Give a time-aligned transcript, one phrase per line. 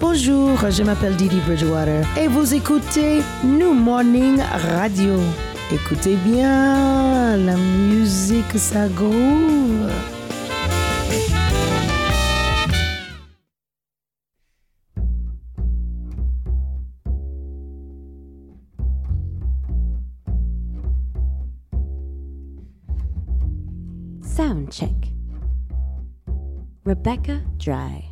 [0.00, 4.40] Bonjour, je m'appelle Didi Bridgewater et vous écoutez New Morning
[4.78, 5.16] Radio.
[5.72, 9.90] Écoutez bien, la musique ça groove.
[26.92, 28.11] Rebecca Dry.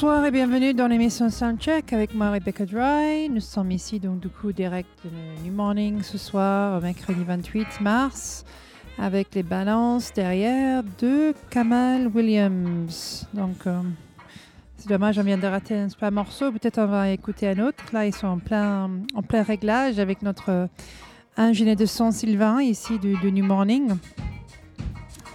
[0.00, 3.28] Bonsoir et bienvenue dans l'émission Soundcheck avec moi Rebecca Dry.
[3.28, 5.10] Nous sommes ici donc du coup direct de
[5.44, 8.44] New Morning ce soir, mercredi 28 mars,
[8.96, 13.26] avec les balances derrière de Kamal Williams.
[13.34, 13.80] Donc euh,
[14.76, 16.52] c'est dommage, on vient de rater un super morceau.
[16.52, 17.82] Peut-être on va écouter un autre.
[17.92, 20.68] Là ils sont en plein, en plein réglage avec notre
[21.36, 23.96] ingénieur de son Sylvain ici de New Morning.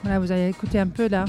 [0.03, 1.25] Voilà, vous allez écouter un peu là.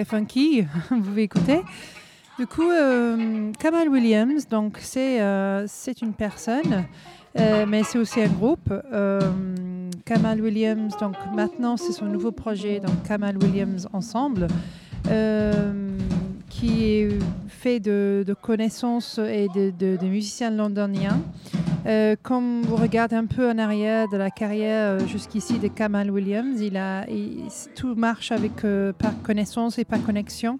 [0.00, 1.60] Très funky, vous pouvez écouter.
[2.38, 5.66] Du coup, euh, Kamal Williams, donc c'est euh,
[6.00, 6.86] une personne,
[7.38, 8.72] euh, mais c'est aussi un groupe.
[10.06, 14.46] Kamal Williams, donc maintenant c'est son nouveau projet, donc Kamal Williams Ensemble,
[16.48, 17.08] qui est
[17.48, 21.20] fait de, connaissances et de musiciens londoniens.
[21.86, 26.10] Euh, comme vous regardez un peu en arrière de la carrière euh, jusqu'ici de Kamal
[26.10, 26.60] Williams,
[27.74, 28.32] tout marche
[28.64, 30.58] euh, par connaissance et par connexion,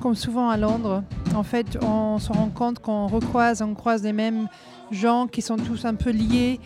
[0.00, 1.04] comme souvent à Londres.
[1.36, 4.48] En fait, on se rend compte qu'on recroise, on croise les mêmes
[4.90, 6.58] gens qui sont tous un peu liés.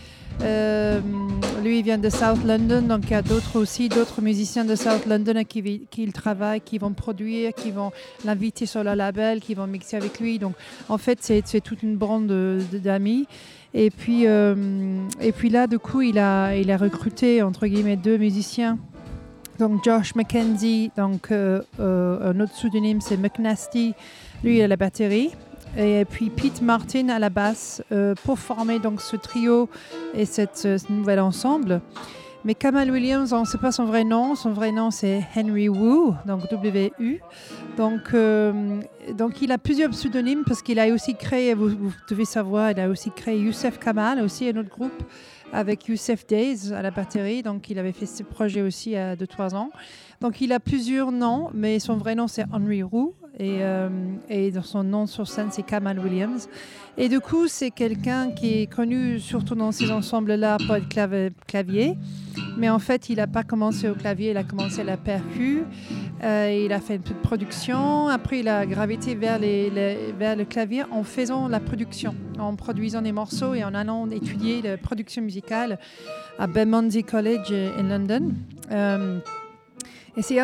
[0.43, 1.01] Euh,
[1.63, 4.75] lui, il vient de South London, donc il y a d'autres aussi, d'autres musiciens de
[4.75, 7.93] South London à qui, qui il travaille, qui vont produire, qui vont
[8.25, 10.39] l'inviter sur leur label, qui vont mixer avec lui.
[10.39, 10.55] Donc,
[10.89, 13.27] en fait, c'est toute une bande de- de- d'amis.
[13.73, 14.55] Et puis, euh,
[15.21, 18.79] et puis là, du coup, il a, il a recruté, entre guillemets, deux musiciens.
[19.59, 23.95] Donc, Josh McKenzie, donc euh, euh, un autre pseudonyme, c'est McNasty.
[24.43, 25.31] Lui, il a la batterie.
[25.79, 27.81] Et puis Pete Martin à la basse
[28.25, 29.69] pour former donc ce trio
[30.15, 31.81] et cette, ce nouvel ensemble.
[32.45, 34.35] Mais Kamal Williams, on ne sait pas son vrai nom.
[34.35, 37.21] Son vrai nom, c'est Henry Wu, donc W-U.
[37.81, 38.83] Donc, euh,
[39.17, 42.91] donc, il a plusieurs pseudonymes parce qu'il a aussi créé, vous, devez savoir, il a
[42.91, 45.03] aussi créé Youssef Kamal, aussi un autre groupe,
[45.51, 47.43] avec Youssef Days à la batterie.
[47.43, 49.71] Donc, il avait fait ce projet aussi à 2-3 ans.
[50.21, 53.13] Donc, il a plusieurs noms, mais son vrai nom, c'est Henry Wu.
[53.39, 53.89] Et, euh,
[54.29, 56.51] et son nom sur scène, c'est Kamal Williams.
[57.03, 61.97] Et du coup, c'est quelqu'un qui est connu surtout dans ces ensembles-là pour clave- clavier.
[62.59, 65.63] Mais en fait, il n'a pas commencé au clavier, il a commencé à la percu.
[66.23, 68.09] Euh, il a fait un peu de production.
[68.09, 73.55] Après, il a gravité vers, le clavier en faisant la production, en produisant des morceaux
[73.55, 75.79] et en allant étudier la production musicale
[76.39, 78.35] à Bermondsey College in London.
[78.73, 79.21] Euh,
[80.17, 80.39] et c'est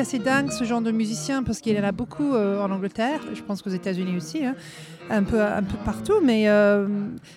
[0.00, 3.20] assez dingue ce genre de musicien parce qu'il y en a beaucoup euh, en Angleterre,
[3.34, 4.54] je pense qu'aux États-Unis aussi, hein,
[5.10, 6.86] un, peu, un peu partout, mais euh,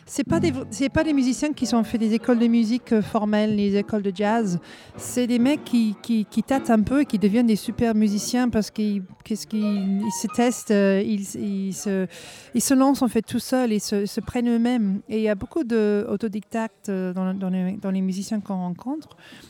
[0.06, 0.54] c'est pas des
[0.90, 4.12] pas des musiciens qui sont fait des écoles de musique euh, formelles, les écoles de
[4.14, 4.60] jazz.
[4.96, 8.70] C'est des mecs qui, qui, tâtent un peu et qui deviennent des super musiciens parce
[8.70, 12.08] qu'ils qu'est-ce qu'ils ils se testent, euh, ils, ils se
[12.54, 15.02] ils se lancent en fait tout seuls, ils se, prennent eux-mêmes.
[15.10, 19.10] Et il y a beaucoup d'autodidactes euh, dans, dans, les, dans les musiciens qu'on rencontre.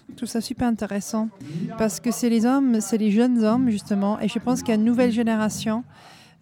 [0.10, 1.30] Je trouve ça super intéressant
[1.78, 4.72] parce que c'est les hommes, c'est les jeunes hommes justement, et je pense qu'il y
[4.72, 5.84] a une nouvelle génération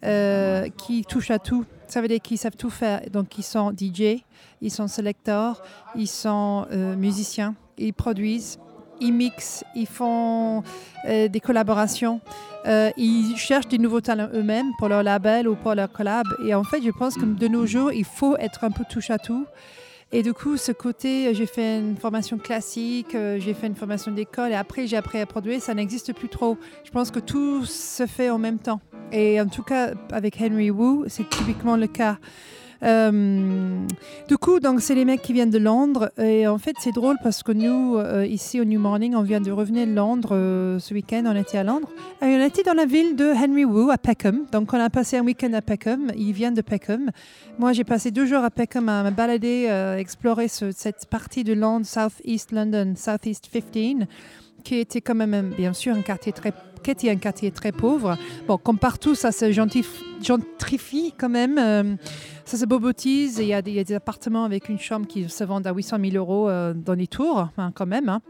[0.03, 1.63] euh, qui touche à tout.
[1.87, 3.01] Ça veut dire qu'ils savent tout faire.
[3.11, 4.23] Donc ils sont DJ,
[4.59, 5.61] ils sont selecteurs,
[5.95, 8.57] ils sont euh, musiciens, ils produisent,
[8.99, 10.63] ils mixent, ils font
[11.07, 12.19] euh, des collaborations.
[12.97, 16.25] Ils cherchent des nouveaux talents eux-mêmes pour leur label ou pour leur collab.
[16.45, 19.09] Et en fait, je pense que de nos jours, il faut être un peu touche
[19.09, 19.45] à tout.
[20.11, 24.51] Et du coup, ce côté, j'ai fait une formation classique, j'ai fait une formation d'école
[24.51, 26.57] et après j'ai appris à produire, ça n'existe plus trop.
[26.83, 28.81] Je pense que tout se fait en même temps.
[29.11, 32.17] Et en tout cas, avec Henry Wu, c'est typiquement le cas.
[32.83, 33.85] Euh,
[34.27, 37.17] du coup, donc c'est les mecs qui viennent de Londres et en fait c'est drôle
[37.21, 40.79] parce que nous euh, ici au New Morning, on vient de revenir de Londres euh,
[40.79, 41.21] ce week-end.
[41.27, 41.87] On était à Londres
[42.23, 44.45] et on était dans la ville de Henry Wu à Peckham.
[44.51, 46.07] Donc on a passé un week-end à Peckham.
[46.17, 47.11] Il vient de Peckham.
[47.59, 51.43] Moi j'ai passé deux jours à Peckham à me balader, euh, explorer ce- cette partie
[51.43, 54.07] de Londres, South East London, South East 15
[54.63, 58.17] qui était quand même, bien sûr, un quartier très qui était un quartier très pauvre.
[58.47, 59.51] Bon, comme partout, ça se
[60.21, 61.57] gentrifie quand même.
[61.57, 61.95] euh,
[62.45, 63.37] ça se bobotise.
[63.39, 65.73] Il y, a des- il y a appartements avec une chambre qui se vendent à
[65.73, 68.09] 800 000 euros euh, dans les tours, quand même.
[68.09, 68.21] hein.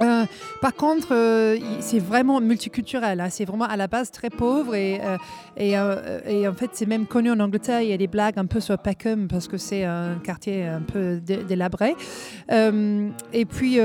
[0.00, 0.24] Euh,
[0.60, 3.20] par contre, euh, c'est vraiment multiculturel.
[3.20, 3.28] hein.
[3.30, 7.30] C'est vraiment à la base très pauvre et, euh, et, en fait, c'est même connu
[7.30, 7.82] en Angleterre.
[7.82, 10.80] Il y a des blagues un peu sur Peckham parce que c'est un quartier un
[10.80, 11.94] peu dé- délabré.
[12.50, 13.78] Et puis,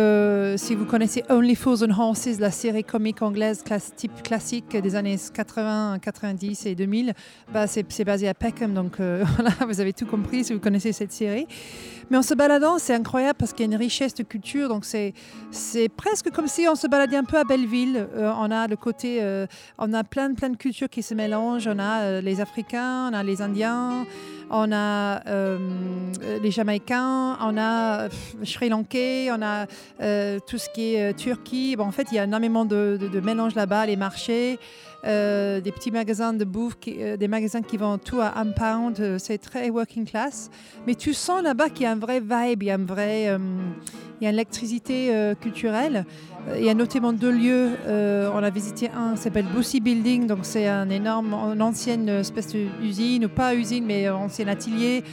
[0.57, 3.63] si vous connaissez Only Fools and Horses, la série comique anglaise
[3.95, 7.13] type classique des années 80, 90 et 2000,
[7.53, 8.73] bah, c'est basé à Peckham.
[8.73, 11.47] Donc voilà, vous avez tout compris si vous connaissez cette série.
[12.09, 14.69] Mais en se baladant, c'est incroyable parce qu'il y a une richesse de culture.
[14.69, 15.13] Donc c'est
[15.51, 18.07] c'est presque comme si on se baladait un peu à Belleville.
[18.15, 19.45] Euh, on a le côté, euh,
[19.77, 21.67] on a plein, plein de cultures qui se mélangent.
[21.67, 24.05] On a euh, les Africains, on a les Indiens,
[24.49, 25.21] on a
[26.41, 28.07] les Jamaïcains, on a
[28.43, 29.65] Sri Lankais, on a
[30.39, 31.75] tout ce qui est Turquie.
[31.75, 34.59] Bon, en fait, il y a énormément de, de, de mélange là-bas, les marchés.
[35.05, 38.99] Euh, des petits magasins de bouffe, euh, des magasins qui vendent tout à un pound,
[38.99, 40.49] euh, c'est très working class.
[40.87, 43.25] Mais tu sens là-bas qu'il y a un vrai vibe, il y a un vrai,
[43.25, 46.05] il y a une électricité culturelle.
[46.57, 47.71] Il y a notamment deux lieux.
[47.87, 53.25] on a visité un s'appelle Bossy Building, donc c'est un énorme, une ancienne espèce d'usine,
[53.25, 55.03] ou pas usine, mais ancien atelier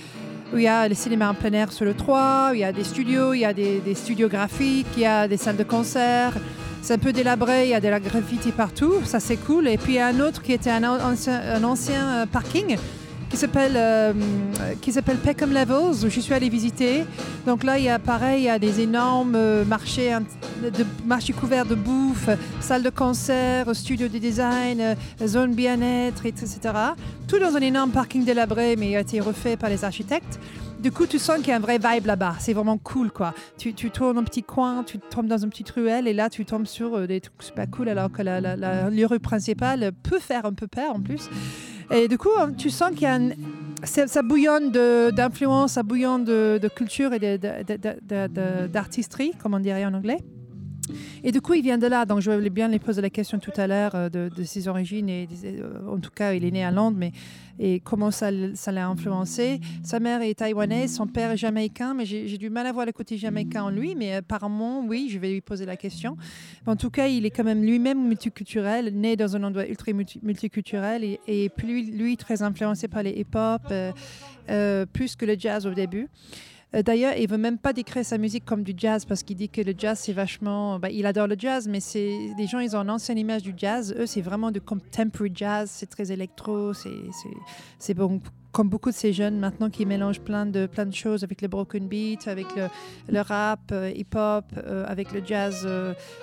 [0.53, 2.65] où il y a le cinéma en plein air sur le 3, où il y
[2.65, 5.57] a des studios, il y a des, des studios graphiques, il y a des salles
[5.57, 6.35] de concert.
[6.85, 9.69] C'est un peu délabré, il y a de la graffiti partout, ça c'est cool.
[9.69, 12.77] Et puis il y a un autre qui était un ancien, euh, parking
[13.31, 14.13] qui s'appelle euh,
[14.83, 17.05] qui s'appelle Peckham Levels où je suis allée visiter.
[17.47, 20.15] Donc là il y a pareil, il y a des énormes euh, marchés
[21.07, 22.29] marchés couverts de bouffe,
[22.61, 24.95] salles de concert, studio de design,
[25.27, 26.59] zone bien-être, etc.
[27.27, 30.39] Tout dans un énorme parking délabré mais il a été refait par les architectes.
[30.85, 32.35] Du coup, tu sens qu'il y a un vrai vibe là-bas.
[32.41, 33.33] C'est vraiment cool, quoi.
[33.57, 36.45] Tu, tu tournes un petit coin, tu tombes dans une petite ruelle et là, tu
[36.45, 40.45] tombes sur euh, des trucs super cool alors que la, la, rue principale peut faire
[40.45, 41.31] un peu peur en plus.
[41.91, 43.31] Et du coup, hein, tu sens qu'il y a un-
[43.83, 47.39] ça, bouillonne d'influence, ça bouillonne de, de culture et
[48.69, 50.19] d'artisterie, comme on dirait en anglais.
[51.23, 52.05] Et du coup, il vient de là.
[52.05, 55.09] Donc, je voulais bien lui poser la question tout à l'heure euh, de, ses origines.
[55.09, 57.13] Et euh, en tout cas, il est né à Londres, mais
[57.59, 59.61] et comment ça, l'a influencé.
[59.83, 62.93] Sa mère est taïwanaise, son père est jamaïcain, mais j'ai du mal à voir le
[62.93, 63.95] côté jamaïcain en lui.
[63.95, 66.17] Mais apparemment, oui, je vais lui poser la question.
[66.67, 70.21] En tout cas, il est quand même lui-même multiculturel, né dans un endroit ultra multi-
[70.23, 73.63] multiculturel et, puis lui, très influencé par les hip-hop,
[74.51, 76.09] euh, plus que le jazz au début.
[76.75, 79.49] Euh, D'ailleurs, il veut même pas décrire sa musique comme du jazz parce qu'il dit
[79.49, 80.79] que le jazz c'est vachement.
[80.79, 83.55] bah, il adore le jazz, mais c'est les gens ils ont une ancienne image du
[83.57, 83.95] jazz.
[83.99, 85.71] Eux, c'est vraiment du contemporary jazz.
[85.73, 86.73] C'est très électro.
[87.79, 88.21] C'est bon.
[88.53, 91.49] Comme beaucoup de ces jeunes maintenant qui mélangent plein de, plein de choses avec le
[91.49, 92.47] broken beat, avec
[93.09, 95.67] le, rap, euh, hip-hop, euh, avec le jazz,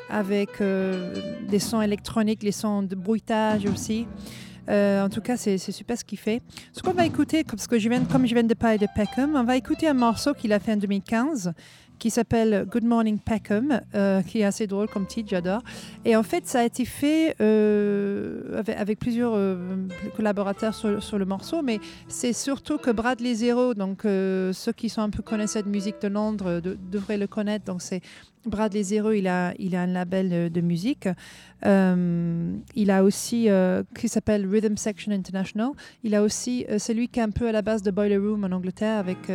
[0.09, 4.07] avec des sons électroniques, les sons de bruitage aussi.
[4.69, 6.42] Euh, en tout cas, c'est super ce qu'il fait.
[6.74, 9.35] Ce qu'on va écouter, parce que je viens, comme je viens de parler de Peckham,
[9.35, 11.54] on va écouter un morceau qu'il a fait en 2015
[12.00, 15.62] qui s'appelle Good Morning Peckham, euh, qui est assez drôle comme titre, j'adore.
[16.04, 19.38] Et en fait, ça a été fait euh, avec, plusieurs
[20.16, 25.12] collaborateurs sur, le morceau, mais c'est surtout que Bradley Zero, donc ceux qui sont un
[25.12, 27.66] peu connaisseurs de musique de Londres de- devraient le connaître.
[27.66, 28.02] Donc c'est
[28.45, 31.07] Bradley Zero, il a, il a un label de, musique.
[31.66, 35.71] Euh, il a aussi, euh, qui s'appelle Rhythm Section International.
[36.04, 38.18] Il a aussi, euh, c'est lui qui est un peu à la base de Boiler
[38.18, 39.30] Room en Angleterre avec,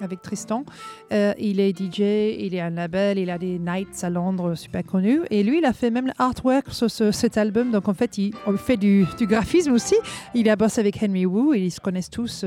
[0.00, 0.64] avec Tristan.
[1.10, 2.00] Il est DJ,
[2.40, 5.20] il est un label, il a des nights à Londres super connus.
[5.30, 7.70] Et lui, il a fait même l'artwork sur ce- cet album.
[7.70, 9.96] Donc en fait, il, fait du, du graphisme aussi.
[10.34, 12.44] Il a bossé avec Henry Wu ils se connaissent tous.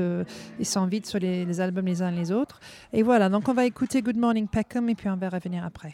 [0.58, 2.60] ils s'invitent sur les, les albums les uns les autres.
[2.92, 5.85] Et voilà, donc on va écouter Good Morning Peckham et puis on va revenir après.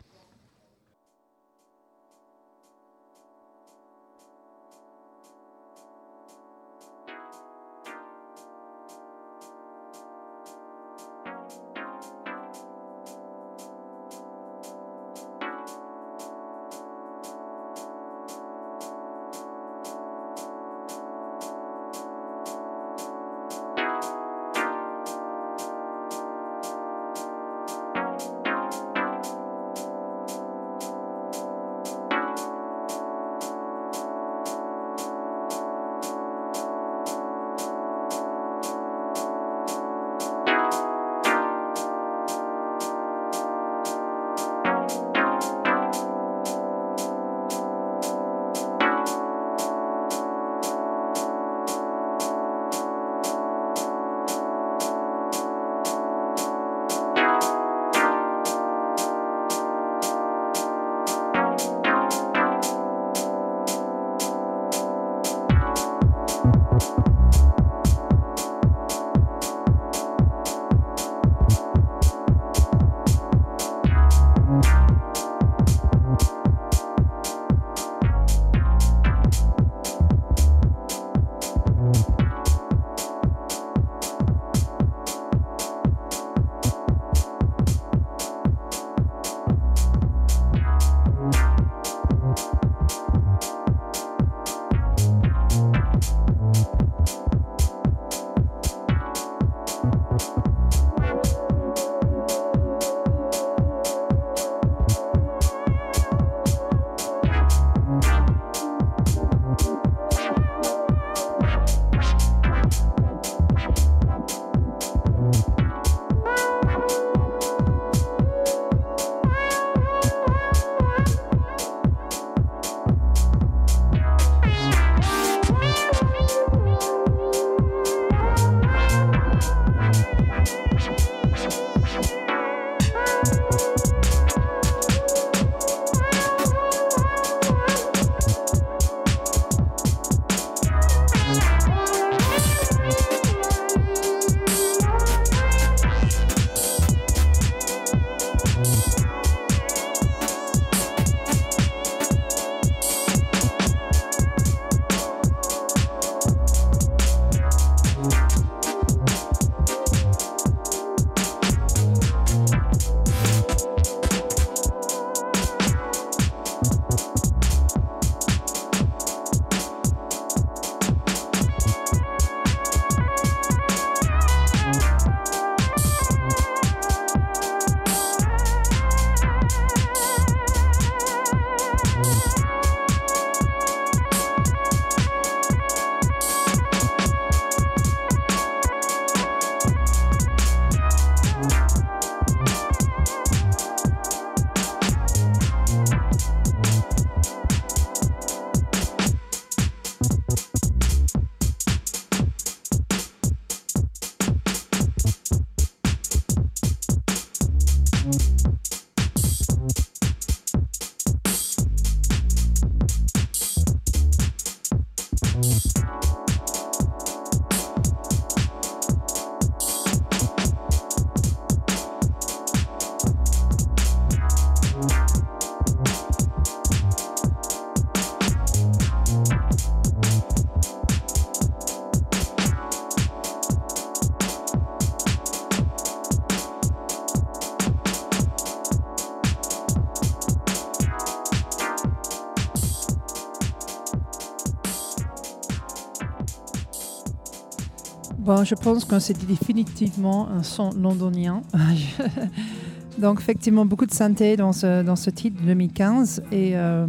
[248.44, 251.42] Je pense que c'est définitivement un son londonien.
[252.98, 256.86] Donc, effectivement, beaucoup de synthé dans ce, dans ce titre 2015 et euh,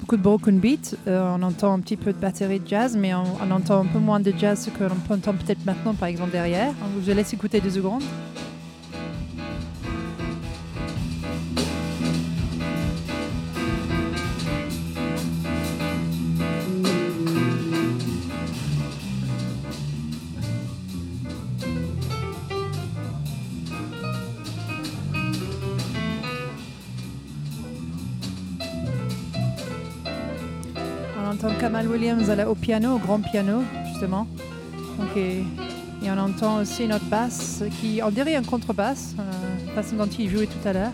[0.00, 0.96] beaucoup de broken beat.
[1.06, 3.86] Euh, on entend un petit peu de batterie de jazz, mais on, on entend un
[3.86, 6.72] peu moins de jazz que l'on entend peut-être maintenant, par exemple, derrière.
[7.06, 8.02] Je laisse écouter deux secondes.
[32.08, 34.26] Williams au piano, au grand piano, justement.
[34.98, 35.44] Donc, et,
[36.04, 39.22] on entend aussi notre basse, qui, on dirait un contrebasse, euh,
[39.66, 40.92] la façon dont il jouait tout à l'heure.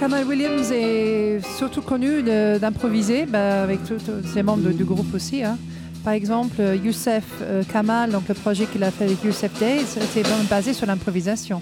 [0.00, 4.00] Kamal Williams est surtout connu d'improviser, bah, avec tous
[4.32, 5.44] ses membres du groupe aussi.
[5.44, 5.56] hein.
[6.02, 10.22] Par exemple, Youssef euh, Kamal, donc le projet qu'il a fait avec Youssef Days, c'est
[10.22, 11.60] vraiment basé sur l'improvisation.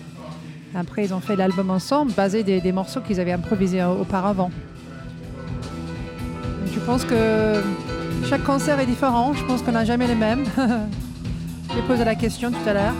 [0.74, 4.50] Après, ils ont fait l'album ensemble, basé des, des morceaux qu'ils avaient improvisés euh, auparavant.
[6.72, 7.62] Je pense que
[8.28, 9.32] chaque concert est différent.
[9.32, 10.44] Je pense qu'on n'a jamais les mêmes.
[11.74, 12.94] J'ai posé la question tout à l'heure.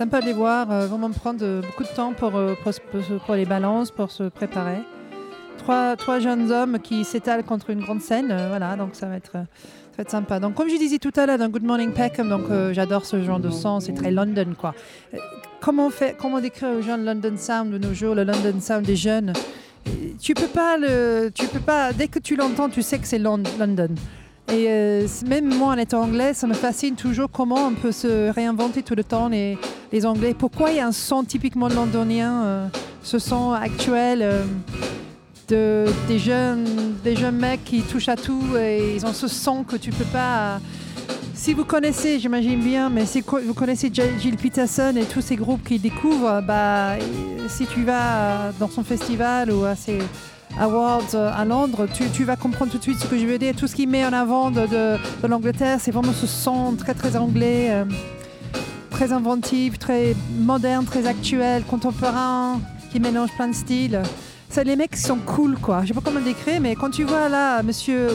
[0.00, 2.54] Sympa de les voir, euh, vraiment prendre euh, beaucoup de temps pour, euh,
[3.26, 4.78] pour, les balances, pour se préparer.
[5.58, 9.32] Trois, jeunes hommes qui s'étalent contre une grande scène, euh, voilà, donc ça va être,
[9.32, 9.40] ça
[9.98, 10.40] va être sympa.
[10.40, 13.40] Donc comme je disais tout à l'heure dans Good Morning Peckham, donc j'adore ce genre
[13.40, 14.74] de son, c'est très London quoi.
[15.60, 18.86] Comment fait, comment décrire aux gens le London Sound de nos jours, le London Sound
[18.86, 19.34] des jeunes?
[20.18, 23.18] Tu peux pas le, tu peux pas, dès que tu l'entends, tu sais que c'est
[23.18, 23.88] Lon- London.
[24.52, 28.30] Et euh, même moi en étant anglais, ça me fascine toujours comment on peut se
[28.30, 29.56] réinventer tout le temps les,
[29.92, 30.34] les Anglais.
[30.36, 32.66] Pourquoi il y a un son typiquement londonien, euh,
[33.02, 34.42] ce son actuel euh,
[35.48, 36.64] de, des, jeunes,
[37.04, 40.04] des jeunes mecs qui touchent à tout et ils ont ce son que tu peux
[40.04, 40.58] pas.
[41.32, 45.36] si vous connaissez, j'imagine bien, mais si vous connaissez J- Gilles Peterson et tous ces
[45.36, 46.94] groupes qu'il découvre, bah,
[47.48, 49.98] si tu vas dans son festival ou à ses
[50.58, 53.38] awards euh, à Londres, tu, tu vas comprendre tout de suite ce que je veux
[53.38, 53.54] dire.
[53.56, 57.16] Tout ce qu'il met en avant de, de- l'Angleterre, c'est vraiment ce son très très
[57.16, 57.68] anglais.
[57.70, 57.84] euh,
[58.90, 62.60] très inventif, très moderne, très actuel, contemporain,
[62.92, 64.02] qui mélange plein de styles.
[64.62, 65.82] Les mecs sont cool, quoi.
[65.84, 68.08] Je sais pas comment le décrire, mais quand tu vois là, monsieur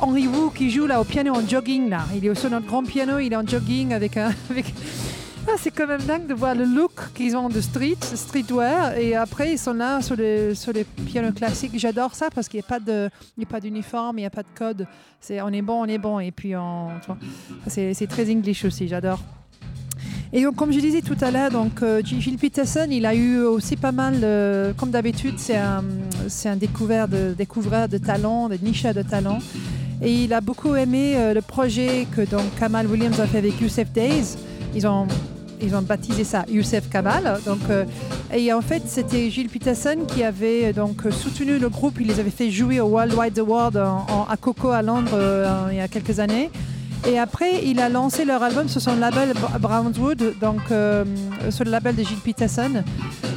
[0.00, 2.84] Henry Wu qui joue là au piano en jogging, là, il est sur notre grand
[2.84, 4.30] piano, il est en jogging avec un.
[4.50, 4.66] Avec...
[5.56, 9.52] C'est quand même dingue de voir le look qu'ils ont de street, streetwear, et après
[9.52, 11.72] ils sont là sur les, sur les pianos classiques.
[11.76, 14.86] J'adore ça parce qu'il n'y a pas d'uniforme, il n'y a pas de code.
[15.20, 16.52] C'est, on est bon, on est bon, et puis
[17.66, 18.88] c'est, très English aussi.
[18.88, 19.20] J'adore.
[20.32, 23.40] Et donc, comme je disais tout à l'heure, donc euh, Gilles Peterson, il a eu
[23.40, 25.82] aussi pas mal, euh, comme d'habitude, c'est un,
[26.44, 29.38] un découvert de, découvreur de talents, de nicheur de talents.
[30.02, 33.60] Et il a beaucoup aimé euh, le projet que donc Kamal Williams a fait avec
[33.60, 34.36] Youssef Days.
[34.74, 35.08] Ils ont,
[35.60, 37.38] ils ont baptisé ça Youssef Kamal.
[37.46, 37.84] Donc, euh,
[38.34, 41.98] et en fait, c'était Gilles Peterson qui avait euh, donc soutenu le groupe.
[42.00, 45.76] Il les avait fait jouer au World Wide Award à Coco à Londres euh, il
[45.76, 46.50] y a quelques années.
[47.08, 50.62] Et après, il a lancé leur album sur son label Br- Brownswood, donc
[51.50, 52.82] sur le label de Gilles Peterson.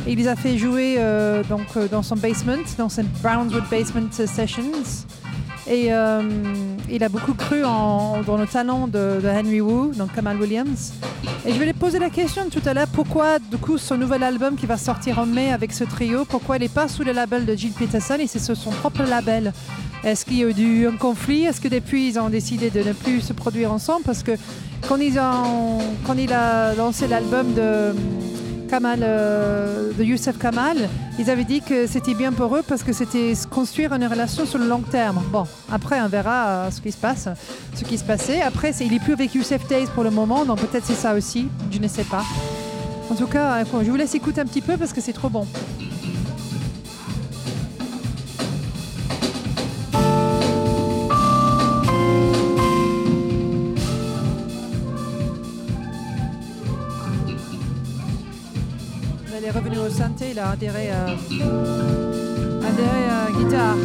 [0.07, 0.97] Et il les a fait jouer
[1.47, 5.05] donc dans son basement, dans son Brownswood Basement Sessions.
[5.71, 6.21] Et euh,
[6.89, 10.91] il a beaucoup cru dans le talent de, Henry Wu, donc Kamal Williams.
[11.45, 14.21] Et je vais lui poser la question tout à l'heure, pourquoi du coup son nouvel
[14.21, 17.13] album qui va sortir en mai avec ce trio, pourquoi il n'est pas sous le
[17.13, 19.53] label de Gilles Peterson et c'est son propre label?
[20.03, 21.45] Est-ce qu'il y a eu un conflit?
[21.45, 24.03] Est-ce que depuis ils ont décidé de ne plus se produire ensemble?
[24.03, 24.31] Parce que
[24.89, 27.95] quand, ils ont, quand il a lancé l'album de
[28.71, 30.77] Kamal, euh, de Youssef Kamal,
[31.19, 34.59] ils avaient dit que c'était bien pour eux parce que c'était construire une relation sur
[34.59, 35.21] le long terme.
[35.29, 37.27] Bon, après on verra euh, ce qui se passe,
[37.75, 38.41] ce qui se passait.
[38.41, 41.49] Après, il est plus avec Youssef Days pour le moment, donc peut-être c'est ça aussi,
[41.69, 42.23] je ne sais pas.
[43.09, 45.27] En tout cas, euh, je vous laisse écouter un petit peu parce que c'est trop
[45.27, 45.45] bon.
[59.51, 63.75] Est revenue au synthé, il a adhéré à, adhéré à guitare.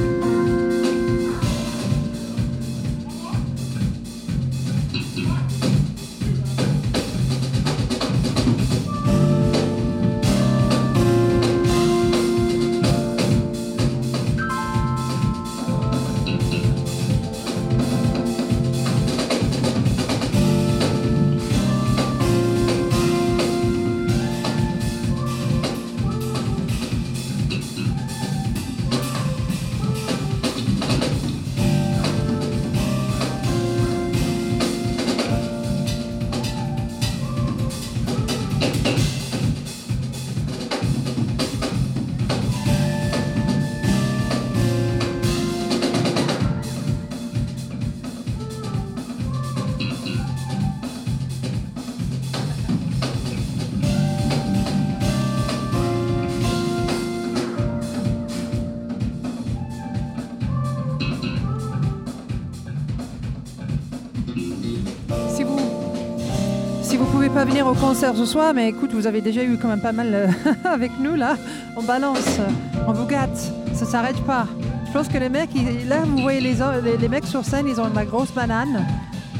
[67.81, 70.29] Concert ce soir, mais écoute, vous avez déjà eu quand même pas mal euh,
[70.65, 71.37] avec nous là.
[71.77, 72.39] On balance,
[72.87, 74.47] on vous gâte, ça s'arrête pas.
[74.87, 75.51] Je pense que les mecs,
[75.87, 78.87] là vous voyez les, les, les mecs sur scène, ils ont la grosse banane.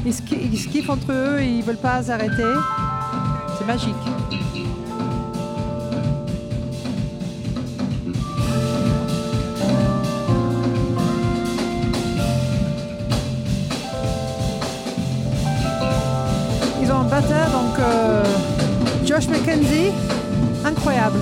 [0.05, 2.43] Ils, ils entre eux, ils veulent pas s'arrêter.
[3.57, 3.95] C'est magique.
[19.19, 19.91] Josh McKenzie,
[20.63, 21.17] incroyable.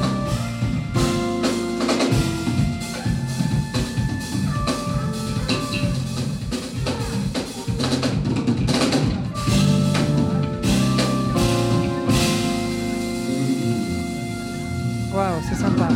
[15.13, 15.88] Waouh, c'est sympa.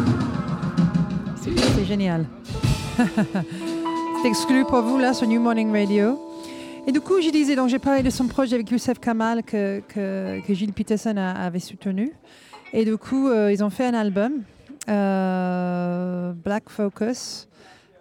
[1.35, 2.25] C'est génial.
[2.97, 6.28] c'est exclu pour vous là sur New Morning Radio?
[6.89, 9.79] Et du coup, je disais, donc j'ai parlé de son projet avec Youssef Kamal que,
[9.87, 12.13] que, Gilles Peterson avait soutenu.
[12.73, 14.41] Et du coup, euh, ils ont fait un album,
[14.89, 17.47] euh, Black Focus.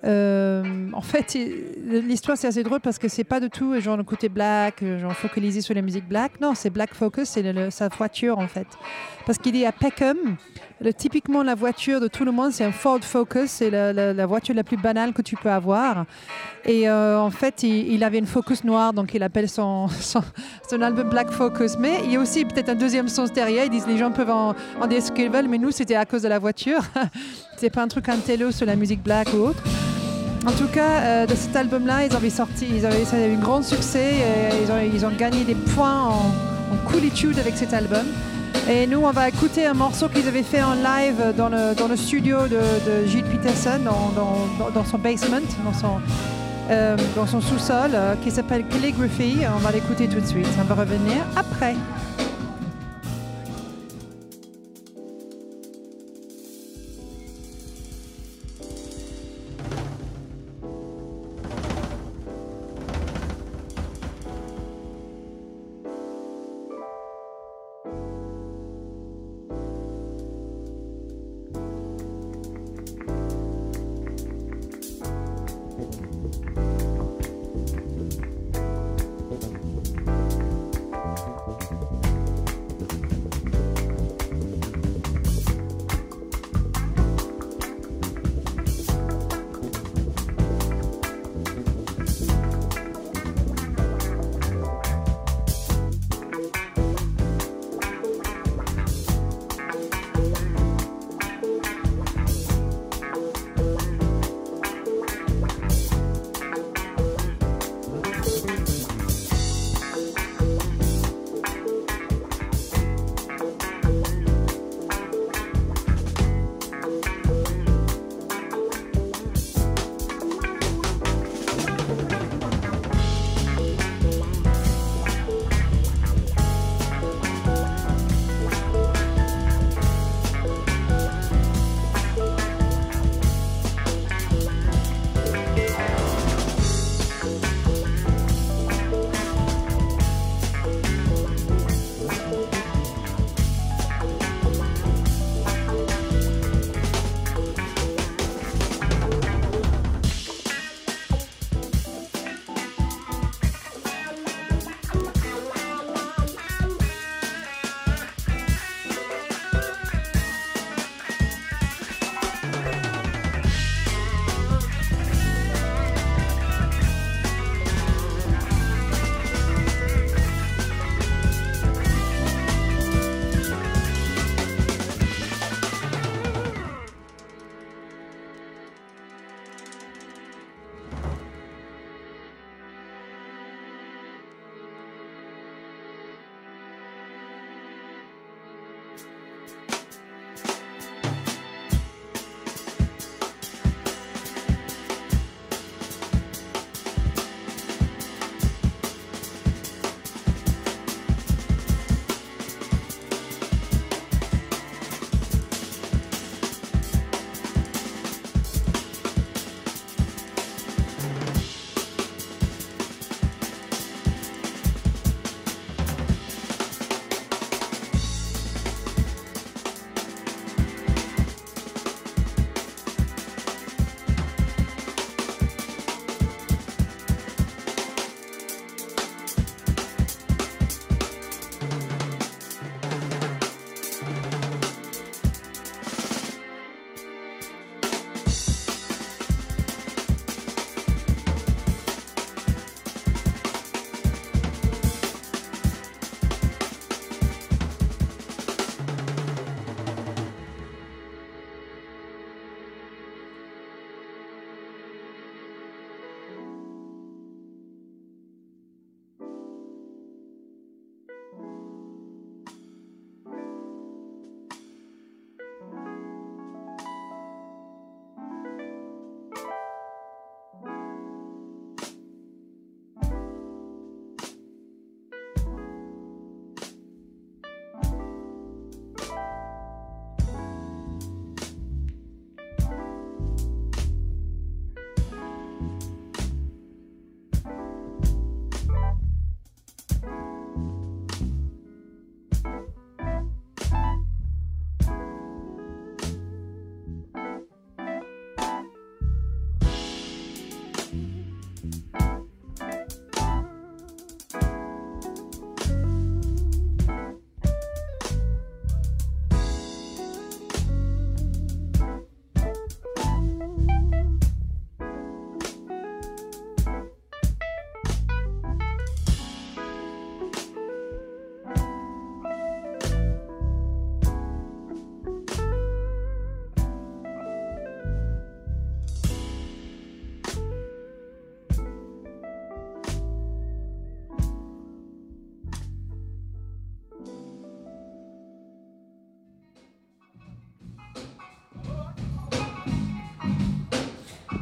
[0.05, 1.37] Euh, en fait,
[1.85, 5.13] l'histoire c'est assez drôle parce que c'est pas du tout genre le côté black, genre
[5.13, 6.41] focalisé sur la musique black.
[6.41, 8.69] Non, c'est Black Focus, c'est sa voiture en fait.
[9.29, 10.17] Parce qu'il est à Peckham.
[10.97, 13.51] Typiquement, la voiture de tout le monde, c'est un Ford Focus.
[13.51, 16.07] C'est la, voiture la plus banale que tu peux avoir.
[16.65, 21.11] Et euh, en fait, il, avait une Focus noire, donc il appelle son, son, album
[21.11, 21.77] Black Focus.
[21.79, 23.67] Mais il y a aussi peut-être un deuxième sens derrière.
[23.67, 26.07] Ils disent les gens peuvent en, en dire ce qu'ils veulent, mais nous, c'était à
[26.07, 26.81] cause de la voiture.
[27.59, 29.63] c'est pas un truc intello sur la musique black ou autre.
[30.47, 33.35] En tout cas, euh, de cet album-là, ils avaient sorti, ils avaient, ça a eu
[33.35, 34.11] un grand succès.
[34.71, 36.33] ont, ils ont gagné des points en,
[36.73, 38.07] en coolitude avec cet album.
[38.67, 41.89] Et nous, on va écouter un morceau qu'ils avaient fait en live dans le, dans
[41.89, 46.01] le studio de, de Gilles Peterson, dans, dans- dans- son basement, dans son,
[46.71, 49.39] euh, son sous-sol, euh, qui s'appelle Calligraphy.
[49.55, 50.47] On va l'écouter tout de suite.
[50.61, 51.77] On va revenir après.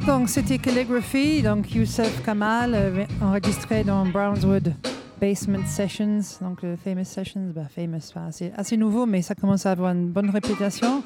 [0.07, 4.73] Donc c'était Calligraphy, donc Youssef Kamal, euh, enregistré dans Brownswood
[5.19, 9.71] Basement Sessions, donc le Famous Sessions, bah, famous, c'est assez nouveau, mais ça commence à
[9.71, 11.03] avoir une bonne réputation.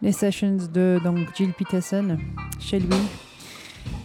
[0.00, 2.16] Les sessions de donc Jill Peterson
[2.58, 2.96] chez lui,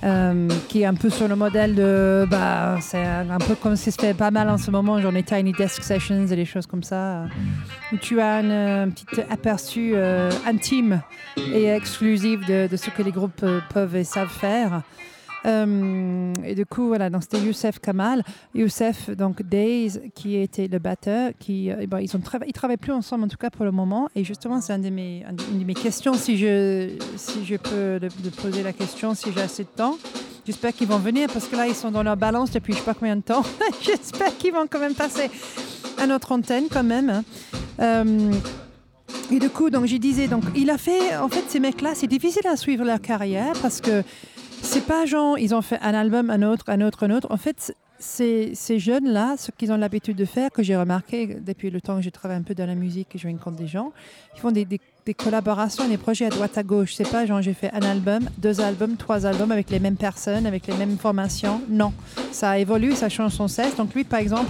[0.04, 3.90] euh, qui est un peu sur le modèle de, bah, c'est un peu comme se
[3.92, 6.84] fait pas mal en ce moment, genre les Tiny Desk Sessions et des choses comme
[6.84, 7.26] ça,
[7.92, 11.02] où tu as un, euh, petit aperçu euh, intime
[11.54, 14.82] et exclusif de, ce que les groupes euh, peuvent et savent faire.
[15.46, 18.24] Euh, et du coup, voilà, c'était Youssef Kamal.
[18.56, 22.10] Youssef, donc Days, qui était le batteur, euh, ben, ils,
[22.48, 24.10] ils travaillent plus ensemble en tout cas pour le moment.
[24.16, 28.00] Et justement, c'est une de mes questions, si je, peux
[28.42, 29.98] poser la question, si j'ai assez de temps.
[30.46, 32.84] J'espère qu'ils vont venir parce que là, ils sont dans leur balance depuis je sais
[32.84, 33.44] pas combien de temps.
[33.82, 35.32] J'espère qu'ils vont quand même passer
[36.02, 37.10] à notre antenne quand même.
[37.10, 37.24] hein.
[37.80, 38.32] Euh,
[39.32, 42.08] et du coup, donc, je disais, donc, il a fait, en fait, ces mecs-là, c'est
[42.08, 44.04] difficile à suivre leur carrière parce que
[44.74, 47.28] c'est pas genre, ils ont fait un album, un autre, un autre, un autre.
[47.30, 51.80] En fait, ces jeunes-là, ce qu'ils ont l'habitude de faire, que j'ai remarqué depuis le
[51.80, 53.92] temps que je travaille un peu dans la musique et je rencontre des gens,
[54.36, 56.96] ils font des collaborations, des projets à droite à gauche.
[56.96, 60.48] C'est pas genre j'ai fait un album, deux albums, trois albums avec les mêmes personnes,
[60.48, 61.62] avec les mêmes formations.
[61.70, 61.94] Non,
[62.32, 63.76] ça évolue, ça change sans cesse.
[63.76, 64.50] Donc lui, par exemple,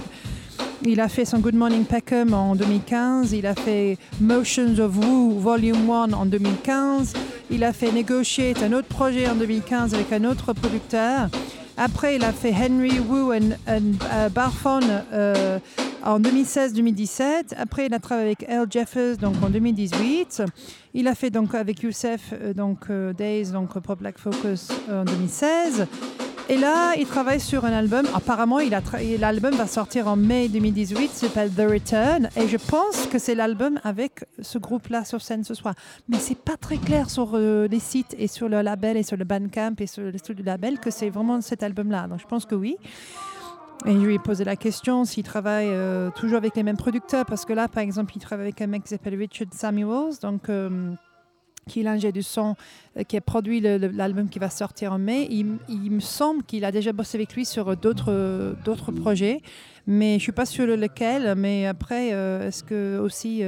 [0.86, 3.32] il a fait son Good Morning Peckham en 2015.
[3.32, 7.14] Il a fait Motions of Woo Volume 1 en 2015.
[7.50, 11.28] Il a fait Negotiate, un autre projet en 2015 avec un autre producteur.
[11.76, 15.58] Après, il a fait Henry Wu and, euh, Barphone euh,
[16.04, 17.54] en 2016-2017.
[17.56, 20.42] Après, il a travaillé avec Al Jeffers donc en 2018.
[20.94, 25.86] Il a fait donc avec Youssef euh, donc Days donc pour Black Focus en 2016.
[26.50, 28.06] Et là, il travaille sur un album.
[28.14, 28.58] Apparemment,
[29.18, 31.10] l'album va sortir en mai 2018.
[31.10, 32.28] s'appelle The Return.
[32.36, 35.74] Et je pense que c'est l'album avec ce groupe-là sur scène ce soir.
[36.06, 39.16] Mais c'est pas très clair sur euh, les sites et sur le label et sur
[39.16, 42.08] le Bandcamp et sur le studio label que c'est vraiment cet album-là.
[42.08, 42.76] Donc je pense que oui.
[43.86, 47.24] Et je lui ai posé la question s'il travaille euh, toujours avec les mêmes producteurs.
[47.24, 50.18] Parce que là, par exemple, il travaille avec un mec qui s'appelle Richard Samuels.
[50.20, 50.50] Donc.
[50.50, 50.92] euh,
[51.66, 52.56] qui est du son,
[52.96, 55.26] euh, qui a produit l'album qui va sortir en mai.
[55.30, 55.46] Il,
[55.90, 58.54] me semble qu'il a déjà bossé avec lui sur d'autres euh,
[59.00, 59.40] projets,
[59.86, 61.34] mais je suis pas sûre lequel.
[61.36, 63.42] Mais après, euh, est-ce que aussi,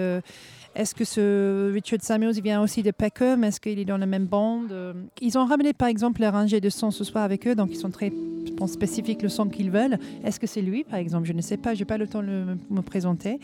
[0.76, 3.42] est-ce que ce Richard Samuels vient aussi de Peckham?
[3.44, 4.70] Est-ce qu'il est dans la même bande?
[4.72, 7.70] Euh, Ils ont ramené par exemple leur ingé de son ce soir avec eux, donc
[7.72, 8.12] ils sont très
[8.58, 9.98] je spécifiques le son qu'ils veulent.
[10.24, 11.26] Est-ce que c'est lui, par exemple?
[11.26, 11.74] Je ne sais pas.
[11.74, 13.38] J'ai pas le temps de me présenter.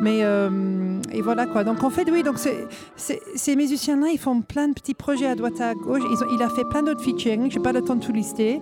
[0.00, 1.62] Mais euh, et voilà quoi.
[1.64, 2.22] Donc en fait, oui.
[2.22, 6.02] Donc c'est c'est- ces musiciens-là, ils font plein de petits projets à droite à gauche.
[6.34, 7.50] Il a fait plein d'autres featuring.
[7.50, 8.60] J'ai pas le temps de tout lister.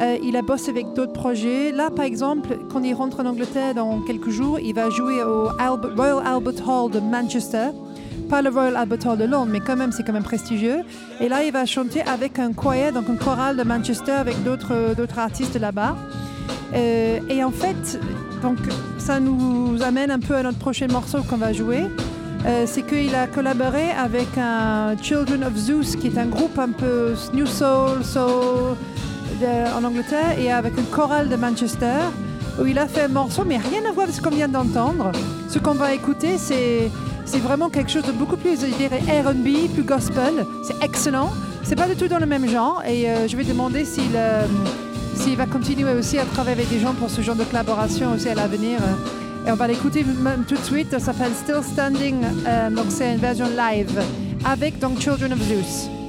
[0.00, 1.70] Euh, il a bossé avec d'autres projets.
[1.72, 5.48] Là, par exemple, quand il rentre en Angleterre dans quelques jours, il va jouer au
[5.96, 7.68] Royal Albert Hall de Manchester.
[8.28, 10.80] Pas le Royal Albert Hall de Londres, mais quand même, c'est quand même prestigieux.
[11.20, 14.94] Et là, il va chanter avec un choir, donc un choral de Manchester avec d'autres
[14.96, 15.96] d'autres artistes là-bas.
[16.74, 18.00] Euh, et en fait,
[18.42, 18.58] donc,
[18.98, 21.82] ça nous amène un peu à notre prochain morceau qu'on va jouer.
[22.44, 26.70] Euh, c'est qu'il a collaboré avec un Children of Zeus, qui est un groupe un
[26.70, 28.76] peu New Soul, Soul
[29.76, 32.00] en Angleterre, et avec un choral de Manchester,
[32.60, 35.12] où il a fait un morceau, mais rien à voir avec ce qu'on vient d'entendre.
[35.48, 36.90] Ce qu'on va écouter, c'est
[37.24, 40.44] c'est vraiment quelque chose de beaucoup plus, je dirais, R&B, plus gospel.
[40.64, 41.30] C'est excellent.
[41.62, 44.44] C'est pas du tout dans le même genre, et euh, je vais demander s'il euh,
[45.14, 48.28] s'il va continuer aussi à travailler avec des gens pour ce genre de collaboration aussi
[48.28, 48.80] à l'avenir.
[49.46, 50.04] Et on va l'écouter
[50.48, 50.90] tout de suite.
[50.90, 52.22] Ça s'appelle Still Standing.
[52.46, 54.02] euh, donc c'est une version live
[54.44, 56.01] avec donc Children of Zeus.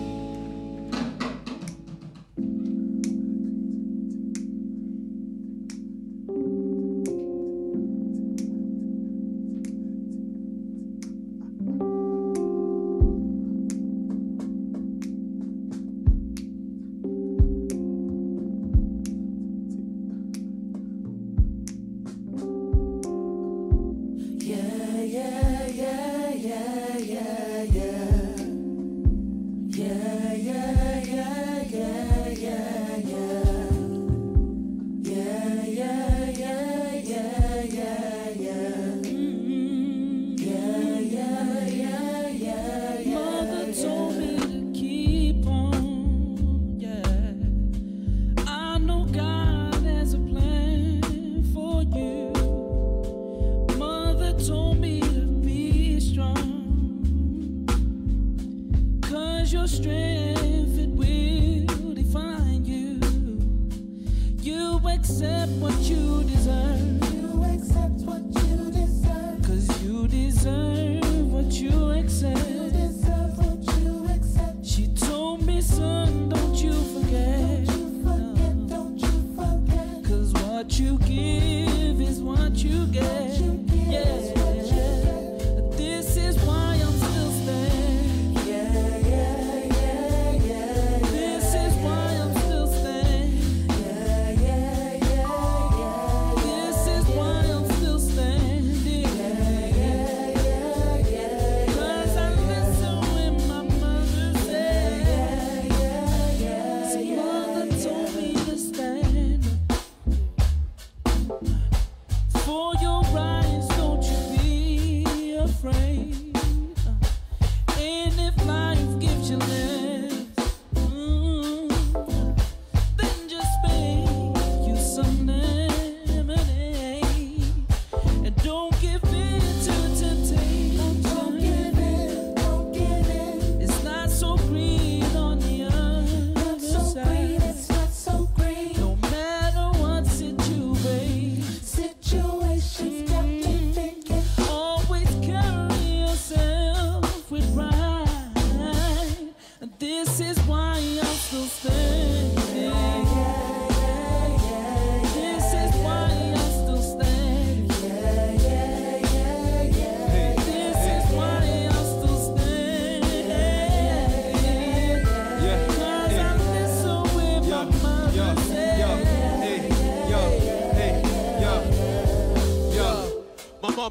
[117.80, 119.83] And if life gives you less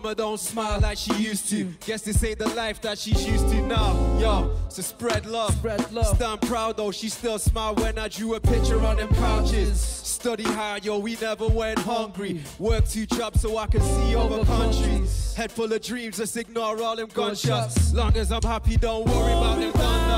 [0.03, 1.65] mama don't smile like she used to.
[1.87, 3.93] Guess this ain't the life that she's used to now.
[4.19, 5.53] Yo, so spread love.
[5.55, 6.17] Spread love.
[6.17, 9.81] Stand proud though, she still smile when I drew a picture on them couches.
[9.81, 12.41] Study hard, yo, we never went hungry.
[12.59, 15.35] Work two jobs so I can see over countries.
[15.35, 17.93] Head full of dreams, just ignore all them gunshots.
[17.93, 19.73] Long as I'm happy, don't worry about them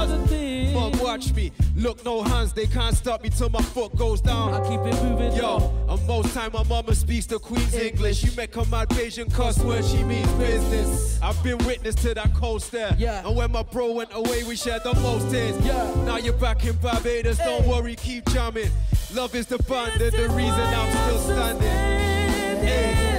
[0.06, 0.74] gunners.
[0.74, 1.52] Mom, watch me.
[1.76, 4.54] Look, no hands, they can't stop me till my foot goes down.
[4.54, 5.32] I keep it moving.
[5.32, 8.24] Yo, and most time my mama speaks the Queen's English.
[8.24, 11.18] You make a mad Bayesian cuss word, she means business.
[11.22, 12.94] I've been witness to that coast there.
[12.98, 13.26] Yeah.
[13.26, 15.58] And when my bro went away, we shared the most tears.
[15.64, 15.94] Yeah.
[16.04, 18.70] Now you're back in Barbados, don't worry, keep jamming.
[19.14, 21.68] Love is the bond, and the reason I'm still standing.
[22.66, 23.13] Hey.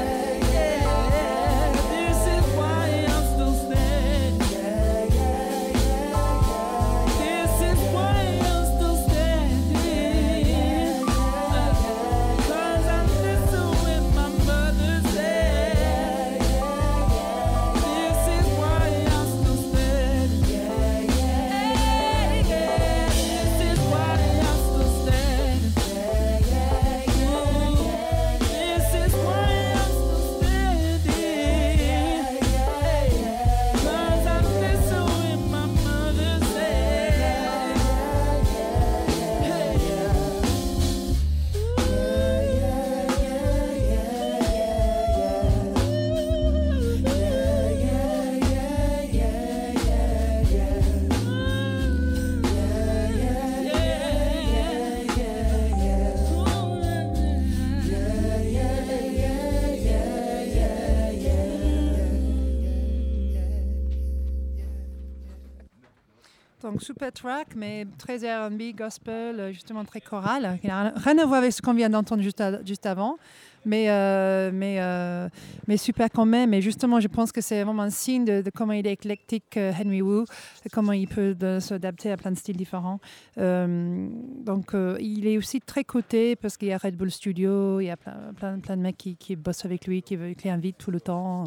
[67.11, 71.51] Track, mais très R&B, gospel, euh, justement très choral, qui n'a rien à voir avec
[71.51, 73.17] ce qu'on vient d'entendre juste, juste avant,
[73.65, 75.27] mais, euh, mais, euh,
[75.67, 76.53] mais super quand même.
[76.53, 79.71] Et justement, je pense que c'est vraiment un signe de, comment il est éclectique, euh,
[79.77, 80.25] Henry Wu,
[80.71, 82.99] comment il peut s'adapter à plein de styles différents.
[83.37, 87.89] Donc il est aussi très coté parce qu'il y a Red Bull Studio, il y
[87.89, 90.91] a plein, plein, plein de mecs qui, qui bossent avec lui, qui, qui l'invitent tout
[90.91, 91.45] le temps.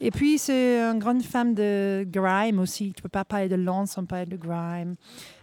[0.00, 2.92] Et puis, c'est une grande fan de grime aussi.
[2.94, 4.96] Tu peux pas parler de Lance sans parler de grime.